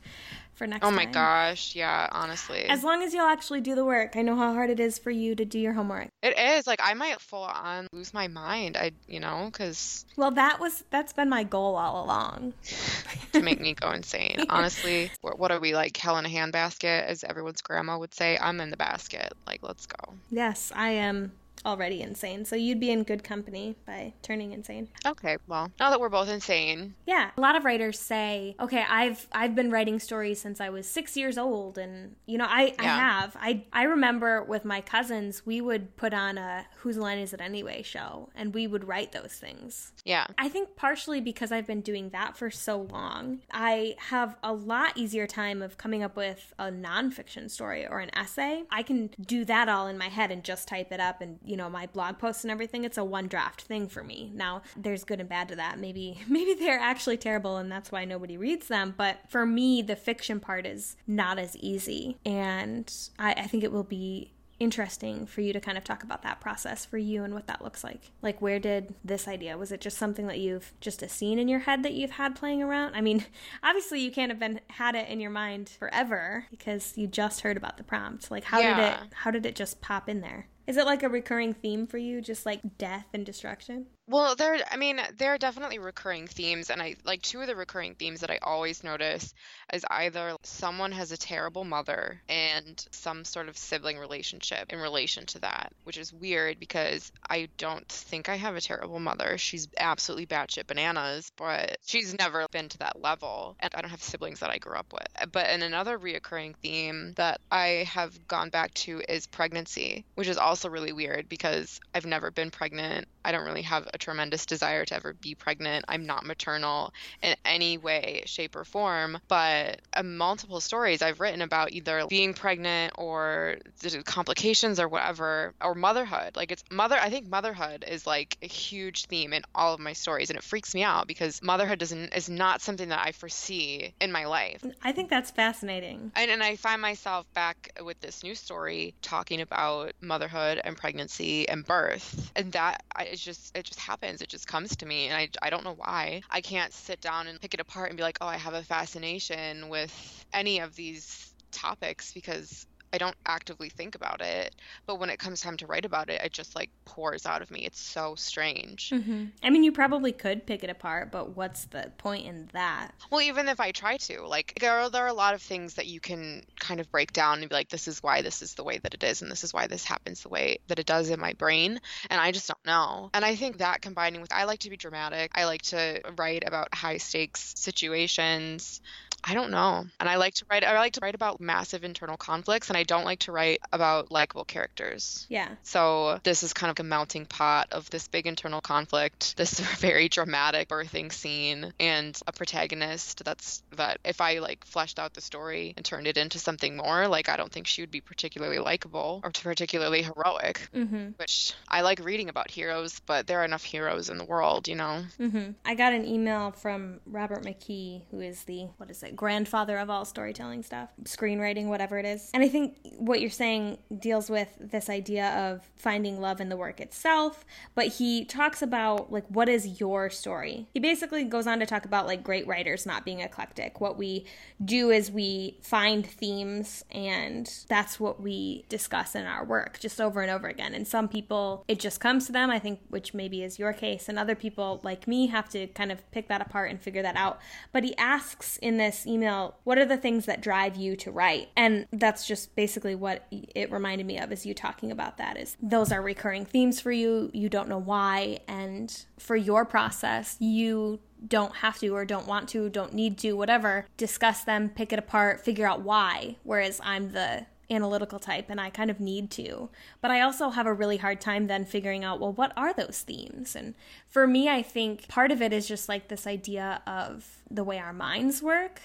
for 0.56 0.66
next 0.66 0.86
Oh 0.86 0.92
my 0.92 1.04
time. 1.04 1.14
gosh, 1.14 1.76
yeah, 1.76 2.08
honestly. 2.12 2.64
As 2.64 2.84
long 2.84 3.04
as 3.04 3.14
you'll 3.14 3.28
actually 3.28 3.62
do 3.62 3.76
the 3.76 3.86
work. 3.86 4.16
I 4.16 4.22
know 4.22 4.36
how 4.36 4.54
hard 4.54 4.70
it 4.70 4.80
is 4.80 4.98
for 4.98 5.12
you 5.12 5.36
to 5.36 5.46
do 5.46 5.60
your 5.60 5.74
homework. 5.74 6.10
It 6.24 6.38
is. 6.38 6.66
Like 6.66 6.80
I 6.84 6.94
might 6.94 7.22
full 7.22 7.44
on 7.44 7.88
lose 7.92 8.14
my 8.14 8.28
mind. 8.28 8.78
I, 8.78 8.92
you 9.08 9.20
know, 9.20 9.50
cuz 9.52 10.06
Well, 10.18 10.32
that 10.32 10.60
was 10.60 10.84
that's 10.90 11.14
been 11.14 11.30
my 11.30 11.44
goal 11.44 11.76
all 11.76 12.04
along. 12.06 12.54
to 13.34 13.42
make 13.42 13.60
me 13.60 13.74
go 13.74 13.92
insane. 13.92 14.38
Honestly, 14.50 15.12
what 15.22 15.52
are 15.52 15.60
we 15.60 15.74
like 15.74 15.96
hell 15.98 16.18
in 16.18 16.26
a 16.26 16.30
handbasket 16.30 17.06
as 17.06 17.24
everyone's 17.24 17.62
grandma 17.62 17.98
would 17.98 18.14
say? 18.14 18.38
I'm 18.40 18.60
in 18.62 18.70
the 18.72 18.78
basket. 18.78 19.34
Like, 19.46 19.62
let's 19.62 19.86
go. 19.86 20.14
Yes, 20.30 20.72
I 20.76 20.90
am 20.90 21.34
already 21.66 22.02
insane. 22.02 22.46
So 22.46 22.56
you'd 22.56 22.80
be 22.80 22.92
in 22.92 23.04
good 23.04 23.24
company 23.24 23.76
by 23.86 24.14
turning 24.22 24.52
insane. 24.52 24.90
Okay, 25.06 25.38
well, 25.48 25.72
now 25.80 25.90
that 25.90 26.00
we're 26.00 26.10
both 26.10 26.30
insane. 26.30 26.96
Yeah. 27.06 27.32
A 27.38 27.42
lot 27.42 27.56
of 27.56 27.66
writers 27.66 28.00
say, 28.00 28.56
okay, 28.60 28.86
I've 28.88 29.28
I've 29.32 29.56
been 29.56 29.72
writing 29.72 30.00
stories 30.00 30.40
since 30.40 30.62
I 30.62 30.70
was 30.70 30.88
six 30.88 31.18
years 31.18 31.38
old 31.38 31.78
and 31.78 32.16
you 32.26 32.38
know, 32.38 32.48
I, 32.48 32.66
yeah. 32.66 32.74
I 32.80 32.84
have. 32.84 33.38
I 33.40 33.64
I 33.74 33.84
remember 33.84 34.44
with 34.44 34.66
my 34.66 34.82
cousins 34.82 35.46
we 35.46 35.62
would 35.62 35.96
put 35.98 36.14
on 36.14 36.38
a 36.38 36.66
Whose 36.78 36.98
Line 36.98 37.18
Is 37.18 37.34
It 37.34 37.42
Anyway 37.42 37.82
show 37.82 38.30
and 38.36 38.54
we 38.54 38.68
would 38.68 38.88
write 38.88 39.12
those 39.12 39.34
things. 39.34 39.94
Yeah. 40.04 40.28
I 40.38 40.50
think 40.50 40.76
partially 40.76 41.22
because 41.22 41.52
I've 41.52 41.68
been 41.68 41.82
doing 41.82 42.10
that 42.10 42.38
for 42.38 42.52
so 42.52 42.82
long, 42.92 43.40
I 43.52 43.96
have 43.98 44.36
a 44.44 44.54
lot 44.54 44.98
easier 44.98 45.28
time 45.28 45.62
of 45.62 45.78
coming 45.78 46.04
up 46.04 46.16
with 46.16 46.54
a 46.60 46.66
nonfiction 46.66 47.50
story 47.50 47.88
or 47.88 48.00
an 48.00 48.12
essay. 48.16 48.64
I 48.70 48.84
can 48.84 49.10
do 49.20 49.46
that 49.46 49.70
all 49.70 49.88
in 49.88 49.98
my 49.98 50.10
head 50.10 50.32
and 50.32 50.44
just 50.44 50.68
type 50.68 50.92
it 50.92 51.00
up 51.00 51.22
and, 51.22 51.40
you 51.44 51.55
know, 51.56 51.70
my 51.70 51.88
blog 51.88 52.18
posts 52.18 52.44
and 52.44 52.52
everything. 52.52 52.84
It's 52.84 52.98
a 52.98 53.04
one 53.04 53.28
draft 53.28 53.64
thing 53.64 53.88
for 53.88 54.04
me. 54.04 54.32
Now, 54.34 54.62
there's 54.76 55.04
good 55.04 55.20
and 55.20 55.30
bad 55.30 55.50
to 55.50 55.56
that. 55.56 55.80
Maybe 55.80 56.22
maybe 56.28 56.54
they're 56.54 56.80
actually 56.80 57.18
terrible 57.18 57.58
and 57.58 57.72
that's 57.72 57.92
why 57.92 58.06
nobody 58.06 58.38
reads 58.38 58.68
them. 58.68 58.94
But 58.98 59.20
for 59.30 59.46
me, 59.46 59.82
the 59.82 59.96
fiction 59.96 60.40
part 60.40 60.66
is 60.66 60.96
not 61.08 61.40
as 61.40 61.56
easy. 61.58 62.18
And 62.26 62.92
I, 63.20 63.34
I 63.34 63.48
think 63.48 63.64
it 63.64 63.72
will 63.72 63.84
be 63.84 64.32
interesting 64.60 65.26
for 65.26 65.42
you 65.42 65.52
to 65.52 65.60
kind 65.60 65.78
of 65.78 65.84
talk 65.84 66.04
about 66.04 66.24
that 66.24 66.40
process 66.40 66.86
for 66.86 66.98
you 66.98 67.24
and 67.24 67.34
what 67.34 67.48
that 67.48 67.62
looks 67.62 67.84
like. 67.84 68.12
Like, 68.22 68.42
where 68.42 68.60
did 68.60 68.94
this 69.04 69.28
idea? 69.28 69.58
Was 69.58 69.72
it 69.72 69.82
just 69.82 69.98
something 69.98 70.28
that 70.28 70.40
you've 70.40 70.74
just 70.80 71.02
a 71.02 71.10
scene 71.10 71.40
in 71.40 71.48
your 71.48 71.60
head 71.60 71.84
that 71.84 71.94
you've 71.94 72.12
had 72.12 72.36
playing 72.36 72.64
around? 72.64 72.96
I 72.96 73.02
mean, 73.02 73.26
obviously 73.64 74.00
you 74.00 74.12
can't 74.12 74.32
have 74.32 74.40
been 74.40 74.62
had 74.70 74.96
it 74.96 75.10
in 75.10 75.20
your 75.20 75.32
mind 75.32 75.70
forever 75.70 76.46
because 76.52 76.94
you 76.96 77.08
just 77.08 77.42
heard 77.42 77.58
about 77.58 77.78
the 77.78 77.84
prompt. 77.84 78.32
Like, 78.32 78.46
how 78.46 78.60
yeah. 78.60 78.76
did 78.76 78.86
it? 78.86 79.14
How 79.14 79.32
did 79.32 79.46
it 79.46 79.56
just 79.56 79.82
pop 79.82 80.08
in 80.08 80.22
there? 80.22 80.48
Is 80.68 80.78
it 80.78 80.86
like 80.86 81.04
a 81.04 81.10
recurring 81.10 81.54
theme 81.54 81.86
for 81.86 81.98
you, 81.98 82.22
just 82.22 82.46
like 82.46 82.78
death 82.78 83.06
and 83.14 83.26
destruction? 83.26 83.86
Well, 84.08 84.36
there, 84.36 84.60
I 84.70 84.78
mean, 84.78 85.02
there 85.18 85.34
are 85.34 85.40
definitely 85.40 85.80
recurring 85.80 86.28
themes, 86.28 86.70
and 86.70 86.80
I 86.80 86.96
like 87.06 87.24
two 87.24 87.42
of 87.42 87.48
the 87.48 87.56
recurring 87.56 87.96
themes 87.96 88.20
that 88.22 88.30
I 88.30 88.38
always 88.44 88.84
notice 88.84 89.34
is 89.74 89.84
either 89.90 90.36
someone 90.44 90.92
has 90.92 91.12
a 91.12 91.18
terrible 91.18 91.64
mother 91.64 92.22
and 92.30 92.86
some 92.92 93.26
sort 93.26 93.50
of 93.50 93.58
sibling 93.58 93.98
relationship 93.98 94.72
in 94.72 94.78
relation 94.80 95.26
to 95.28 95.40
that, 95.40 95.74
which 95.86 95.98
is 95.98 96.14
weird 96.14 96.60
because 96.60 97.12
I 97.28 97.50
don't 97.58 97.88
think 97.90 98.30
I 98.30 98.36
have 98.36 98.56
a 98.56 98.62
terrible 98.62 99.00
mother. 99.00 99.40
She's 99.40 99.68
absolutely 99.80 100.28
batshit 100.28 100.68
bananas, 100.68 101.32
but 101.36 101.78
she's 101.88 102.14
never 102.14 102.46
been 102.52 102.70
to 102.70 102.78
that 102.80 103.02
level, 103.02 103.56
and 103.60 103.74
I 103.74 103.82
don't 103.82 103.90
have 103.90 104.04
siblings 104.04 104.42
that 104.42 104.52
I 104.52 104.60
grew 104.60 104.76
up 104.76 104.94
with. 104.94 105.08
Uh, 105.20 105.26
but 105.26 105.50
in 105.50 105.64
another 105.64 105.98
reoccurring 105.98 106.56
theme 106.58 107.14
that 107.16 107.42
I 107.50 107.88
have 107.92 108.28
gone 108.28 108.52
back 108.52 108.72
to 108.76 109.02
is 109.10 109.26
pregnancy, 109.26 110.06
which 110.14 110.28
is 110.28 110.38
also 110.38 110.70
really 110.70 110.94
weird 110.94 111.28
because 111.28 111.80
I've 111.96 112.06
never 112.06 112.30
been 112.30 112.52
pregnant. 112.52 113.08
I 113.24 113.32
don't 113.32 113.46
really 113.46 113.64
have 113.64 113.88
a 113.96 113.98
tremendous 113.98 114.46
desire 114.46 114.86
to 114.86 114.94
ever 114.94 115.14
be 115.14 115.34
pregnant. 115.34 115.86
I'm 115.88 116.06
not 116.06 116.26
maternal 116.26 116.94
in 117.24 117.36
any 117.46 117.78
way, 117.78 118.24
shape, 118.26 118.56
or 118.56 118.64
form. 118.64 119.18
But 119.28 119.82
uh, 119.94 120.04
multiple 120.04 120.60
stories 120.60 121.02
I've 121.02 121.20
written 121.20 121.42
about 121.42 121.72
either 121.72 122.06
being 122.08 122.34
pregnant 122.34 122.94
or 122.98 123.58
the 123.82 124.04
complications 124.04 124.80
or 124.80 124.88
whatever, 124.88 125.54
or 125.62 125.74
motherhood. 125.74 126.36
Like 126.36 126.52
it's 126.52 126.64
mother, 126.70 126.98
I 127.00 127.10
think 127.10 127.28
motherhood 127.28 127.86
is 127.88 128.06
like 128.06 128.38
a 128.42 128.48
huge 128.48 129.06
theme 129.06 129.34
in 129.34 129.44
all 129.56 129.74
of 129.74 129.80
my 129.80 129.94
stories. 129.94 130.30
And 130.30 130.38
it 130.38 130.44
freaks 130.44 130.76
me 130.76 130.84
out 130.84 131.08
because 131.08 131.42
motherhood 131.42 131.80
doesn't, 131.80 132.14
is 132.14 132.30
not 132.30 132.62
something 132.62 132.90
that 132.90 133.00
I 133.04 133.14
foresee 133.14 133.94
in 134.02 134.12
my 134.12 134.26
life. 134.26 134.64
I 134.84 134.92
think 134.92 135.10
that's 135.10 135.32
fascinating. 135.32 136.12
And, 136.16 136.30
and 136.30 136.44
I 136.44 136.58
find 136.58 136.82
myself 136.82 137.26
back 137.34 137.72
with 137.82 138.00
this 138.02 138.24
new 138.24 138.36
story 138.36 138.94
talking 139.02 139.40
about 139.42 139.94
motherhood 140.02 140.60
and 140.64 140.76
pregnancy 140.76 141.48
and 141.48 141.66
birth. 141.66 142.32
And 142.36 142.52
that 142.52 142.84
I, 142.94 143.04
it's 143.04 143.24
just, 143.24 143.56
it 143.56 143.64
just 143.64 143.80
happens. 143.86 144.22
It 144.22 144.30
just 144.30 144.48
comes 144.48 144.76
to 144.78 144.86
me, 144.86 145.08
and 145.08 145.16
I, 145.18 145.30
I 145.42 145.50
don't 145.50 145.64
know 145.64 145.76
why. 145.76 146.22
I 146.30 146.42
can't 146.42 146.74
sit 146.74 147.02
down 147.02 147.28
and 147.28 147.40
pick 147.42 147.54
it 147.54 147.60
apart 147.60 147.90
and 147.90 147.98
be 147.98 148.04
like, 148.04 148.18
oh, 148.22 148.28
I 148.28 148.38
have 148.38 148.54
a 148.54 148.64
fascination 148.64 149.70
with 149.70 150.26
any 150.34 150.60
of 150.60 150.76
these 150.76 151.34
topics 151.52 152.12
because 152.14 152.66
I 152.96 152.98
don't 152.98 153.16
actively 153.26 153.68
think 153.68 153.96
about 153.96 154.22
it, 154.22 154.56
but 154.86 155.02
when 155.02 155.10
it 155.10 155.20
comes 155.20 155.42
time 155.42 155.58
to 155.58 155.68
write 155.68 155.84
about 155.84 156.10
it, 156.10 156.22
it 156.24 156.32
just 156.32 156.56
like 156.56 156.70
pours 156.86 157.26
out 157.26 157.42
of 157.42 157.52
me. 157.52 157.66
It's 157.66 157.80
so 157.80 158.16
strange. 158.16 158.90
Mm-hmm. 158.90 159.26
I 159.44 159.50
mean, 159.50 159.66
you 159.66 159.74
probably 159.74 160.14
could 160.14 160.46
pick 160.46 160.64
it 160.64 160.70
apart, 160.70 161.12
but 161.12 161.36
what's 161.36 161.66
the 161.66 161.92
point 161.98 162.26
in 162.26 162.50
that? 162.54 162.92
Well, 163.12 163.22
even 163.22 163.50
if 163.50 163.60
I 163.60 163.72
try 163.72 163.98
to, 163.98 164.26
like, 164.26 164.58
there 164.62 164.72
are, 164.72 164.90
there 164.90 165.04
are 165.04 165.10
a 165.10 165.14
lot 165.14 165.34
of 165.34 165.42
things 165.42 165.74
that 165.74 165.88
you 165.88 166.00
can 166.00 166.44
kind 166.58 166.80
of 166.80 166.90
break 166.90 167.12
down 167.12 167.40
and 167.40 167.50
be 167.50 167.56
like, 167.56 167.68
this 167.68 167.90
is 167.90 168.02
why 168.02 168.22
this 168.22 168.42
is 168.42 168.54
the 168.54 168.64
way 168.64 168.78
that 168.78 168.94
it 168.94 169.04
is, 169.04 169.22
and 169.22 169.30
this 169.30 169.44
is 169.44 169.54
why 169.54 169.68
this 169.68 169.84
happens 169.84 170.22
the 170.22 170.30
way 170.30 170.60
that 170.68 170.80
it 170.80 170.86
does 170.86 171.10
in 171.10 171.20
my 171.20 171.34
brain. 171.34 171.82
And 172.10 172.22
I 172.22 172.32
just 172.32 172.48
don't 172.48 172.66
know. 172.66 173.10
And 173.14 173.26
I 173.26 173.36
think 173.36 173.58
that 173.58 173.82
combining 173.82 174.22
with, 174.22 174.32
I 174.32 174.46
like 174.46 174.60
to 174.60 174.70
be 174.70 174.78
dramatic, 174.78 175.32
I 175.36 175.44
like 175.44 175.64
to 175.64 176.00
write 176.18 176.46
about 176.48 176.74
high 176.74 176.98
stakes 176.98 177.52
situations. 177.58 178.80
I 179.28 179.34
don't 179.34 179.50
know. 179.50 179.86
And 180.00 180.08
I 180.08 180.18
like 180.18 180.36
to 180.36 180.46
write 180.50 180.64
I 180.64 180.78
like 180.78 180.94
to 180.94 181.00
write 181.02 181.16
about 181.16 181.42
massive 181.42 181.84
internal 181.84 182.16
conflicts 182.16 182.70
and 182.70 182.78
I 182.78 182.84
don't 182.84 183.06
like 183.06 183.20
to 183.20 183.32
write 183.32 183.60
about 183.74 184.12
likable 184.12 184.46
characters. 184.46 185.26
Yeah. 185.30 185.50
So 185.64 186.20
this 186.24 186.44
is 186.44 186.54
kind 186.54 186.70
of 186.70 186.80
a 186.80 186.88
melting 186.88 187.26
pot 187.26 187.70
of 187.72 187.90
this 187.90 188.08
big 188.08 188.28
internal 188.28 188.62
conflict, 188.62 189.36
this 189.38 189.60
very 189.80 190.10
dramatic 190.10 190.70
birthing 190.70 191.12
scene 191.12 191.74
and 191.80 192.18
a 192.28 192.32
protagonist 192.32 193.26
that's 193.26 193.64
that 193.76 194.00
if 194.06 194.22
I 194.22 194.40
like 194.40 194.64
fleshed 194.66 195.00
out 195.00 195.16
the 195.16 195.22
story 195.22 195.74
and 195.76 195.84
turned 195.84 196.06
it 196.06 196.18
into 196.18 196.38
something 196.38 196.78
more, 196.78 197.08
like 197.08 197.28
I 197.28 197.36
don't 197.36 197.52
think 197.52 197.66
she 197.66 197.82
would 197.82 197.92
be 197.92 198.02
particularly 198.02 198.60
likable 198.60 199.22
or 199.24 199.32
particularly 199.32 200.04
heroic. 200.04 200.70
Mm-hmm. 200.76 201.10
Which 201.18 201.54
I 201.68 201.82
like 201.82 202.00
reading 202.00 202.30
about 202.30 202.52
heroes, 202.52 203.02
but 203.08 203.26
there 203.26 203.42
are 203.42 203.46
enough 203.46 203.64
heroes 203.64 204.10
in 204.10 204.20
the 204.20 204.26
world, 204.26 204.68
you 204.68 204.76
know. 204.76 205.04
Mm-hmm. 205.20 205.52
I 205.66 205.74
got 205.74 205.94
an 205.94 206.06
email 206.06 206.52
from 206.52 207.00
Robert 207.08 207.44
McKee, 207.44 208.04
who 208.12 208.20
is 208.20 208.44
the 208.44 208.68
what 208.78 208.92
is 208.92 209.02
it 209.02 209.15
grandfather 209.16 209.78
of 209.78 209.90
all 209.90 210.06
storytelling 210.06 210.64
stuff, 210.64 210.90
screenwriting, 211.04 211.68
whatever 211.68 211.98
it 211.98 212.06
is. 212.06 212.30
And 212.34 212.44
I 212.44 212.48
think 212.48 212.78
what 212.98 213.22
you're 213.22 213.30
saying 213.30 213.78
deals 214.00 214.30
with 214.30 214.50
this 214.60 214.90
idea 214.90 215.30
of 215.30 215.62
finding 215.76 216.20
love 216.20 216.42
in 216.42 216.50
the 216.50 216.58
work 216.58 216.80
itself, 216.80 217.46
but 217.74 217.88
he 217.88 218.26
talks 218.26 218.62
about 218.62 219.12
like 219.12 219.26
what 219.28 219.50
is 219.50 219.80
your 219.80 220.10
story. 220.10 220.68
He 220.74 220.80
basically 220.80 221.24
goes 221.24 221.48
on 221.48 221.60
to 221.60 221.66
talk 221.66 221.86
about 221.86 222.06
like 222.06 222.24
great 222.24 222.48
writers 222.48 222.86
not 222.86 223.06
being 223.06 223.20
eclectic. 223.20 223.80
What 223.82 223.98
we 223.98 224.26
do 224.64 224.92
is 224.92 225.12
we 225.12 225.60
find 225.62 226.06
themes 226.06 226.84
and 226.92 227.52
that's 227.68 228.00
what 228.00 228.22
we 228.22 228.66
discuss 228.70 229.16
in 229.16 229.26
our 229.26 229.46
work 229.46 229.80
just 229.80 230.02
over 230.02 230.22
and 230.22 230.32
over 230.32 230.48
again. 230.48 230.74
And 230.74 230.88
some 230.88 231.08
people 231.08 231.64
it 231.68 231.80
just 231.80 232.00
comes 232.00 232.26
to 232.26 232.32
them, 232.32 232.50
I 232.50 232.60
think 232.60 232.80
which 232.90 233.14
maybe 233.14 233.44
is 233.44 233.60
your 233.60 233.74
case, 233.74 234.10
and 234.10 234.18
other 234.18 234.36
people 234.36 234.80
like 234.84 235.08
me 235.08 235.28
have 235.28 235.50
to 235.50 235.68
kind 235.68 235.92
of 235.92 236.10
pick 236.12 236.28
that 236.28 236.42
apart 236.42 236.72
and 236.72 236.82
figure 236.82 237.02
that 237.02 237.16
out. 237.16 237.40
But 237.72 237.84
he 237.84 237.96
asks 237.98 238.58
in 238.58 238.78
this 238.78 239.05
email, 239.08 239.56
what 239.64 239.78
are 239.78 239.86
the 239.86 239.98
things 239.98 240.26
that 240.26 240.42
drive 240.42 240.76
you 240.76 240.96
to 240.98 241.12
write? 241.12 241.50
And 241.56 241.88
that's 241.92 242.28
just 242.28 242.56
basically 242.56 242.96
what 242.96 243.26
it 243.32 243.72
reminded 243.72 244.06
me 244.08 244.20
of 244.20 244.32
is 244.32 244.46
you 244.46 244.54
talking 244.54 244.92
about 244.92 245.18
that 245.18 245.38
is 245.38 245.58
those 245.62 245.92
are 245.92 246.02
recurring 246.02 246.46
themes 246.46 246.80
for 246.80 246.92
you. 246.92 247.30
You 247.34 247.50
don't 247.50 247.70
know 247.70 247.78
why. 247.78 248.40
And 248.48 249.06
for 249.18 249.36
your 249.36 249.66
process, 249.66 250.38
you 250.40 251.00
don't 251.28 251.56
have 251.58 251.80
to 251.80 251.90
or 251.90 252.06
don't 252.06 252.28
want 252.28 252.50
to, 252.50 252.70
don't 252.70 252.94
need 252.94 253.18
to, 253.20 253.34
whatever, 253.34 253.88
discuss 253.98 254.44
them, 254.44 254.70
pick 254.70 254.94
it 254.94 255.00
apart, 255.00 255.42
figure 255.42 255.68
out 255.68 255.82
why. 255.82 256.38
Whereas 256.44 256.80
I'm 256.84 257.12
the 257.12 257.46
analytical 257.72 258.20
type 258.20 258.46
and 258.50 258.62
I 258.62 258.70
kind 258.70 258.92
of 258.92 259.00
need 259.00 259.32
to. 259.32 259.70
But 260.02 260.12
I 260.12 260.22
also 260.22 260.50
have 260.50 260.68
a 260.68 260.74
really 260.74 260.98
hard 260.98 261.20
time 261.22 261.48
then 261.48 261.66
figuring 261.66 262.04
out, 262.04 262.20
well, 262.20 262.34
what 262.34 262.54
are 262.56 262.74
those 262.74 263.02
themes? 263.02 263.56
And 263.56 263.74
for 264.08 264.28
me, 264.28 264.50
I 264.50 264.62
think 264.62 265.08
part 265.08 265.32
of 265.32 265.42
it 265.42 265.54
is 265.54 265.68
just 265.68 265.90
like 265.90 266.08
this 266.08 266.28
idea 266.28 266.82
of 266.86 267.42
the 267.50 267.64
way 267.64 267.80
our 267.80 267.94
minds 267.94 268.42
work 268.42 268.82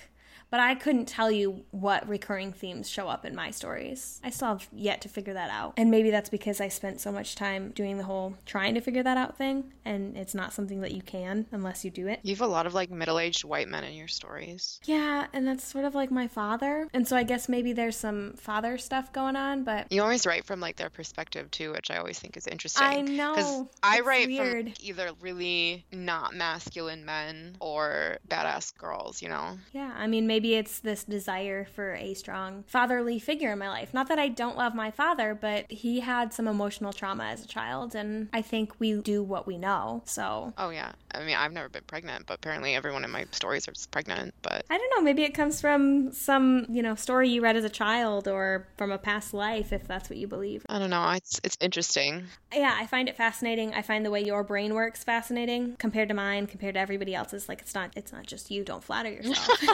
but 0.50 0.60
I 0.60 0.74
couldn't 0.74 1.06
tell 1.06 1.30
you 1.30 1.64
what 1.70 2.08
recurring 2.08 2.52
themes 2.52 2.88
show 2.88 3.08
up 3.08 3.24
in 3.24 3.34
my 3.34 3.50
stories. 3.50 4.20
I 4.24 4.30
still 4.30 4.48
have 4.48 4.68
yet 4.72 5.00
to 5.02 5.08
figure 5.08 5.34
that 5.34 5.50
out. 5.50 5.74
And 5.76 5.90
maybe 5.90 6.10
that's 6.10 6.28
because 6.28 6.60
I 6.60 6.68
spent 6.68 7.00
so 7.00 7.12
much 7.12 7.34
time 7.34 7.70
doing 7.70 7.98
the 7.98 8.04
whole 8.04 8.34
trying 8.46 8.74
to 8.74 8.80
figure 8.80 9.02
that 9.02 9.16
out 9.16 9.38
thing, 9.38 9.72
and 9.84 10.16
it's 10.16 10.34
not 10.34 10.52
something 10.52 10.80
that 10.80 10.92
you 10.92 11.02
can 11.02 11.46
unless 11.52 11.84
you 11.84 11.90
do 11.90 12.08
it. 12.08 12.20
You 12.22 12.34
have 12.34 12.40
a 12.40 12.46
lot 12.46 12.66
of 12.66 12.74
like 12.74 12.90
middle 12.90 13.18
aged 13.18 13.44
white 13.44 13.68
men 13.68 13.84
in 13.84 13.94
your 13.94 14.08
stories. 14.08 14.80
Yeah, 14.84 15.26
and 15.32 15.46
that's 15.46 15.64
sort 15.64 15.84
of 15.84 15.94
like 15.94 16.10
my 16.10 16.26
father. 16.28 16.88
And 16.92 17.06
so 17.06 17.16
I 17.16 17.22
guess 17.22 17.48
maybe 17.48 17.72
there's 17.72 17.96
some 17.96 18.34
father 18.34 18.78
stuff 18.78 19.12
going 19.12 19.36
on, 19.36 19.64
but. 19.64 19.90
You 19.90 20.02
always 20.02 20.26
write 20.26 20.44
from 20.44 20.60
like 20.60 20.76
their 20.76 20.90
perspective 20.90 21.50
too, 21.50 21.72
which 21.72 21.90
I 21.90 21.96
always 21.96 22.18
think 22.18 22.36
is 22.36 22.46
interesting. 22.46 22.86
I 22.86 23.00
know. 23.02 23.34
Because 23.34 23.64
I 23.82 24.00
write 24.00 24.28
weird. 24.28 24.66
from 24.66 24.74
either 24.80 25.10
really 25.20 25.84
not 25.92 26.34
masculine 26.34 27.04
men 27.04 27.56
or 27.60 28.18
badass 28.28 28.76
girls, 28.76 29.22
you 29.22 29.28
know? 29.28 29.58
Yeah, 29.72 29.92
I 29.96 30.06
mean, 30.06 30.26
maybe 30.26 30.39
maybe 30.40 30.54
it's 30.54 30.80
this 30.80 31.04
desire 31.04 31.66
for 31.66 31.92
a 31.96 32.14
strong 32.14 32.64
fatherly 32.66 33.18
figure 33.18 33.52
in 33.52 33.58
my 33.58 33.68
life. 33.68 33.92
Not 33.92 34.08
that 34.08 34.18
I 34.18 34.28
don't 34.28 34.56
love 34.56 34.74
my 34.74 34.90
father, 34.90 35.34
but 35.38 35.70
he 35.70 36.00
had 36.00 36.32
some 36.32 36.48
emotional 36.48 36.94
trauma 36.94 37.24
as 37.24 37.44
a 37.44 37.46
child, 37.46 37.94
and 37.94 38.30
I 38.32 38.40
think 38.40 38.72
we 38.78 38.94
do 39.02 39.22
what 39.22 39.46
we 39.46 39.58
know. 39.58 40.00
So. 40.06 40.54
Oh 40.56 40.70
yeah, 40.70 40.92
I 41.12 41.22
mean 41.24 41.36
I've 41.36 41.52
never 41.52 41.68
been 41.68 41.84
pregnant, 41.86 42.24
but 42.26 42.36
apparently 42.36 42.74
everyone 42.74 43.04
in 43.04 43.10
my 43.10 43.26
stories 43.32 43.68
is 43.68 43.86
pregnant. 43.88 44.32
But 44.40 44.64
I 44.70 44.78
don't 44.78 44.90
know. 44.96 45.02
Maybe 45.02 45.24
it 45.24 45.34
comes 45.34 45.60
from 45.60 46.10
some 46.12 46.64
you 46.70 46.80
know 46.80 46.94
story 46.94 47.28
you 47.28 47.42
read 47.42 47.56
as 47.56 47.64
a 47.64 47.68
child 47.68 48.26
or 48.26 48.66
from 48.78 48.90
a 48.92 48.98
past 48.98 49.34
life, 49.34 49.74
if 49.74 49.86
that's 49.86 50.08
what 50.08 50.18
you 50.18 50.26
believe. 50.26 50.64
I 50.70 50.78
don't 50.78 50.88
know. 50.88 51.06
It's 51.10 51.38
it's 51.44 51.58
interesting. 51.60 52.24
Yeah, 52.50 52.74
I 52.80 52.86
find 52.86 53.10
it 53.10 53.16
fascinating. 53.18 53.74
I 53.74 53.82
find 53.82 54.06
the 54.06 54.10
way 54.10 54.24
your 54.24 54.42
brain 54.42 54.72
works 54.72 55.04
fascinating 55.04 55.76
compared 55.76 56.08
to 56.08 56.14
mine, 56.14 56.46
compared 56.46 56.76
to 56.76 56.80
everybody 56.80 57.14
else's. 57.14 57.46
Like 57.46 57.60
it's 57.60 57.74
not 57.74 57.90
it's 57.94 58.10
not 58.10 58.26
just 58.26 58.50
you. 58.50 58.64
Don't 58.64 58.82
flatter 58.82 59.10
yourself. 59.10 59.60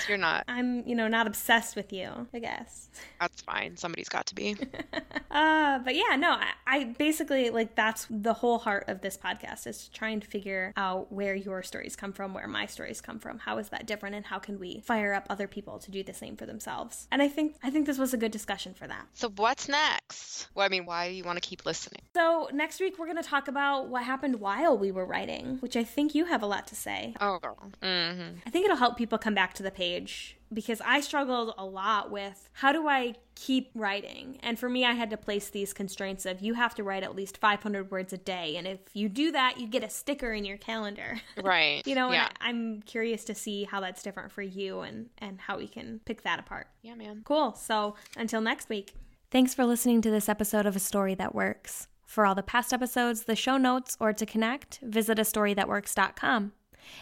You're 0.08 0.18
not. 0.18 0.44
I'm 0.48 0.88
you 0.88 0.96
know 0.96 1.08
not 1.08 1.28
obsessed 1.28 1.76
with 1.76 1.92
you. 1.92 2.28
I 2.34 2.40
guess. 2.40 2.90
That's 3.20 3.42
fine. 3.42 3.78
Somebody's 3.78 4.10
got 4.10 4.26
to 4.28 4.36
be. 4.36 4.56
uh, 5.32 5.80
but 5.80 5.96
yeah, 5.96 6.16
no. 6.18 6.32
I, 6.32 6.52
I 6.68 6.84
basically 6.98 7.50
like 7.50 7.76
that's 7.76 8.08
the 8.10 8.34
whole 8.34 8.60
heart 8.60 8.86
of 8.88 9.02
this 9.02 9.18
podcast 9.18 9.68
is 9.68 9.90
trying 9.94 10.20
to 10.20 10.28
figure 10.28 10.74
out 10.78 11.12
where 11.12 11.36
your 11.36 11.64
stories 11.64 11.96
come 11.96 12.14
from, 12.14 12.34
where 12.34 12.48
my 12.48 12.66
stories 12.66 13.02
come 13.02 13.20
from. 13.20 13.40
How 13.40 13.58
is 13.58 13.70
that 13.70 13.86
different, 13.86 14.16
and 14.16 14.26
how 14.26 14.40
can 14.40 14.60
we 14.60 14.82
fire 14.82 15.14
up 15.14 15.26
other 15.30 15.48
people 15.48 15.80
to 15.80 15.92
do 15.92 16.04
the 16.04 16.14
same 16.14 16.36
for 16.36 16.46
themselves? 16.46 17.08
And 17.12 17.22
I 17.22 17.28
think 17.28 17.56
I 17.64 17.70
think 17.70 17.86
this 17.86 17.98
was 17.98 18.14
a 18.14 18.18
good 18.18 18.32
discussion 18.32 18.74
for 18.74 18.88
that. 18.88 19.08
So 19.14 19.30
what's 19.36 19.68
next? 19.68 20.48
Well, 20.54 20.66
I 20.66 20.70
mean, 20.70 20.86
why 20.86 21.10
do 21.10 21.16
you 21.16 21.24
want 21.24 21.42
to 21.42 21.48
keep 21.48 21.66
listening? 21.66 22.02
So 22.16 22.50
next 22.54 22.80
week 22.80 22.98
we're 23.00 23.08
going 23.08 23.22
to 23.22 23.28
talk 23.28 23.48
about 23.48 23.88
what 23.88 24.04
happened 24.04 24.40
while 24.40 24.78
we 24.78 24.92
were 24.92 25.06
writing, 25.06 25.58
which 25.60 25.76
I 25.76 25.84
think 25.84 26.16
you 26.16 26.26
have 26.26 26.44
a 26.44 26.46
lot 26.46 26.68
to 26.68 26.76
say. 26.76 27.16
Oh, 27.20 27.40
girl. 27.40 27.58
Mm-hmm. 27.82 28.40
I 28.46 28.50
think 28.50 28.66
it'll 28.66 28.78
help 28.78 28.98
people 28.98 29.18
come 29.18 29.34
back 29.34 29.54
to 29.56 29.64
the 29.64 29.72
page 29.72 30.38
because 30.54 30.82
I 30.86 31.02
struggled 31.02 31.54
a 31.58 31.66
lot 31.66 32.12
with 32.12 32.50
how 32.54 32.72
do 32.72 32.88
I 32.88 33.16
keep 33.36 33.72
writing? 33.76 34.40
And 34.42 34.58
for 34.58 34.70
me, 34.70 34.86
I 34.86 34.94
had 34.94 35.10
to 35.10 35.18
place 35.18 35.50
these 35.50 35.74
constraints 35.74 36.26
of 36.26 36.42
you 36.42 36.54
have 36.54 36.76
to 36.76 36.84
write 36.84 37.04
at 37.04 37.16
least 37.16 37.38
500 37.38 37.92
words 37.92 38.14
a 38.14 38.18
day. 38.18 38.56
And 38.56 38.66
if 38.66 38.80
you 38.94 39.10
do 39.10 39.32
that, 39.32 39.60
you 39.60 39.68
get 39.68 39.84
a 39.84 39.90
sticker 39.90 40.32
in 40.32 40.46
your 40.46 40.58
calendar. 40.58 41.20
Right. 41.44 41.86
you 41.86 41.96
know, 41.96 42.12
yeah. 42.12 42.30
I, 42.40 42.50
I'm 42.50 42.82
curious 42.84 43.26
to 43.26 43.36
see 43.36 43.66
how 43.66 43.80
that's 43.82 44.02
different 44.02 44.32
for 44.32 44.42
you 44.42 44.80
and, 44.80 45.10
and 45.18 45.40
how 45.40 45.58
we 45.58 45.68
can 45.68 46.00
pick 46.06 46.24
that 46.24 46.40
apart. 46.40 46.68
Yeah, 46.82 46.96
man. 46.96 47.22
Cool. 47.26 47.54
So 47.54 47.96
until 48.16 48.42
next 48.42 48.70
week. 48.70 48.96
Thanks 49.32 49.54
for 49.54 49.66
listening 49.66 50.02
to 50.02 50.10
this 50.10 50.30
episode 50.30 50.66
of 50.66 50.76
A 50.76 50.80
Story 50.80 51.14
That 51.16 51.36
Works. 51.36 51.88
For 52.06 52.26
all 52.26 52.36
the 52.36 52.44
past 52.44 52.72
episodes, 52.72 53.24
the 53.24 53.36
show 53.36 53.58
notes, 53.58 53.98
or 54.00 54.14
to 54.14 54.26
connect, 54.26 54.80
visit 54.82 55.18
astorythatworks.com. 55.18 56.54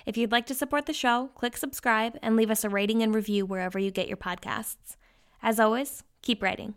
If 0.05 0.17
you'd 0.17 0.31
like 0.31 0.45
to 0.47 0.55
support 0.55 0.85
the 0.85 0.93
show, 0.93 1.29
click 1.35 1.57
subscribe 1.57 2.17
and 2.21 2.35
leave 2.35 2.51
us 2.51 2.63
a 2.63 2.69
rating 2.69 3.01
and 3.01 3.13
review 3.13 3.45
wherever 3.45 3.79
you 3.79 3.91
get 3.91 4.07
your 4.07 4.17
podcasts. 4.17 4.97
As 5.41 5.59
always, 5.59 6.03
keep 6.21 6.41
writing. 6.41 6.75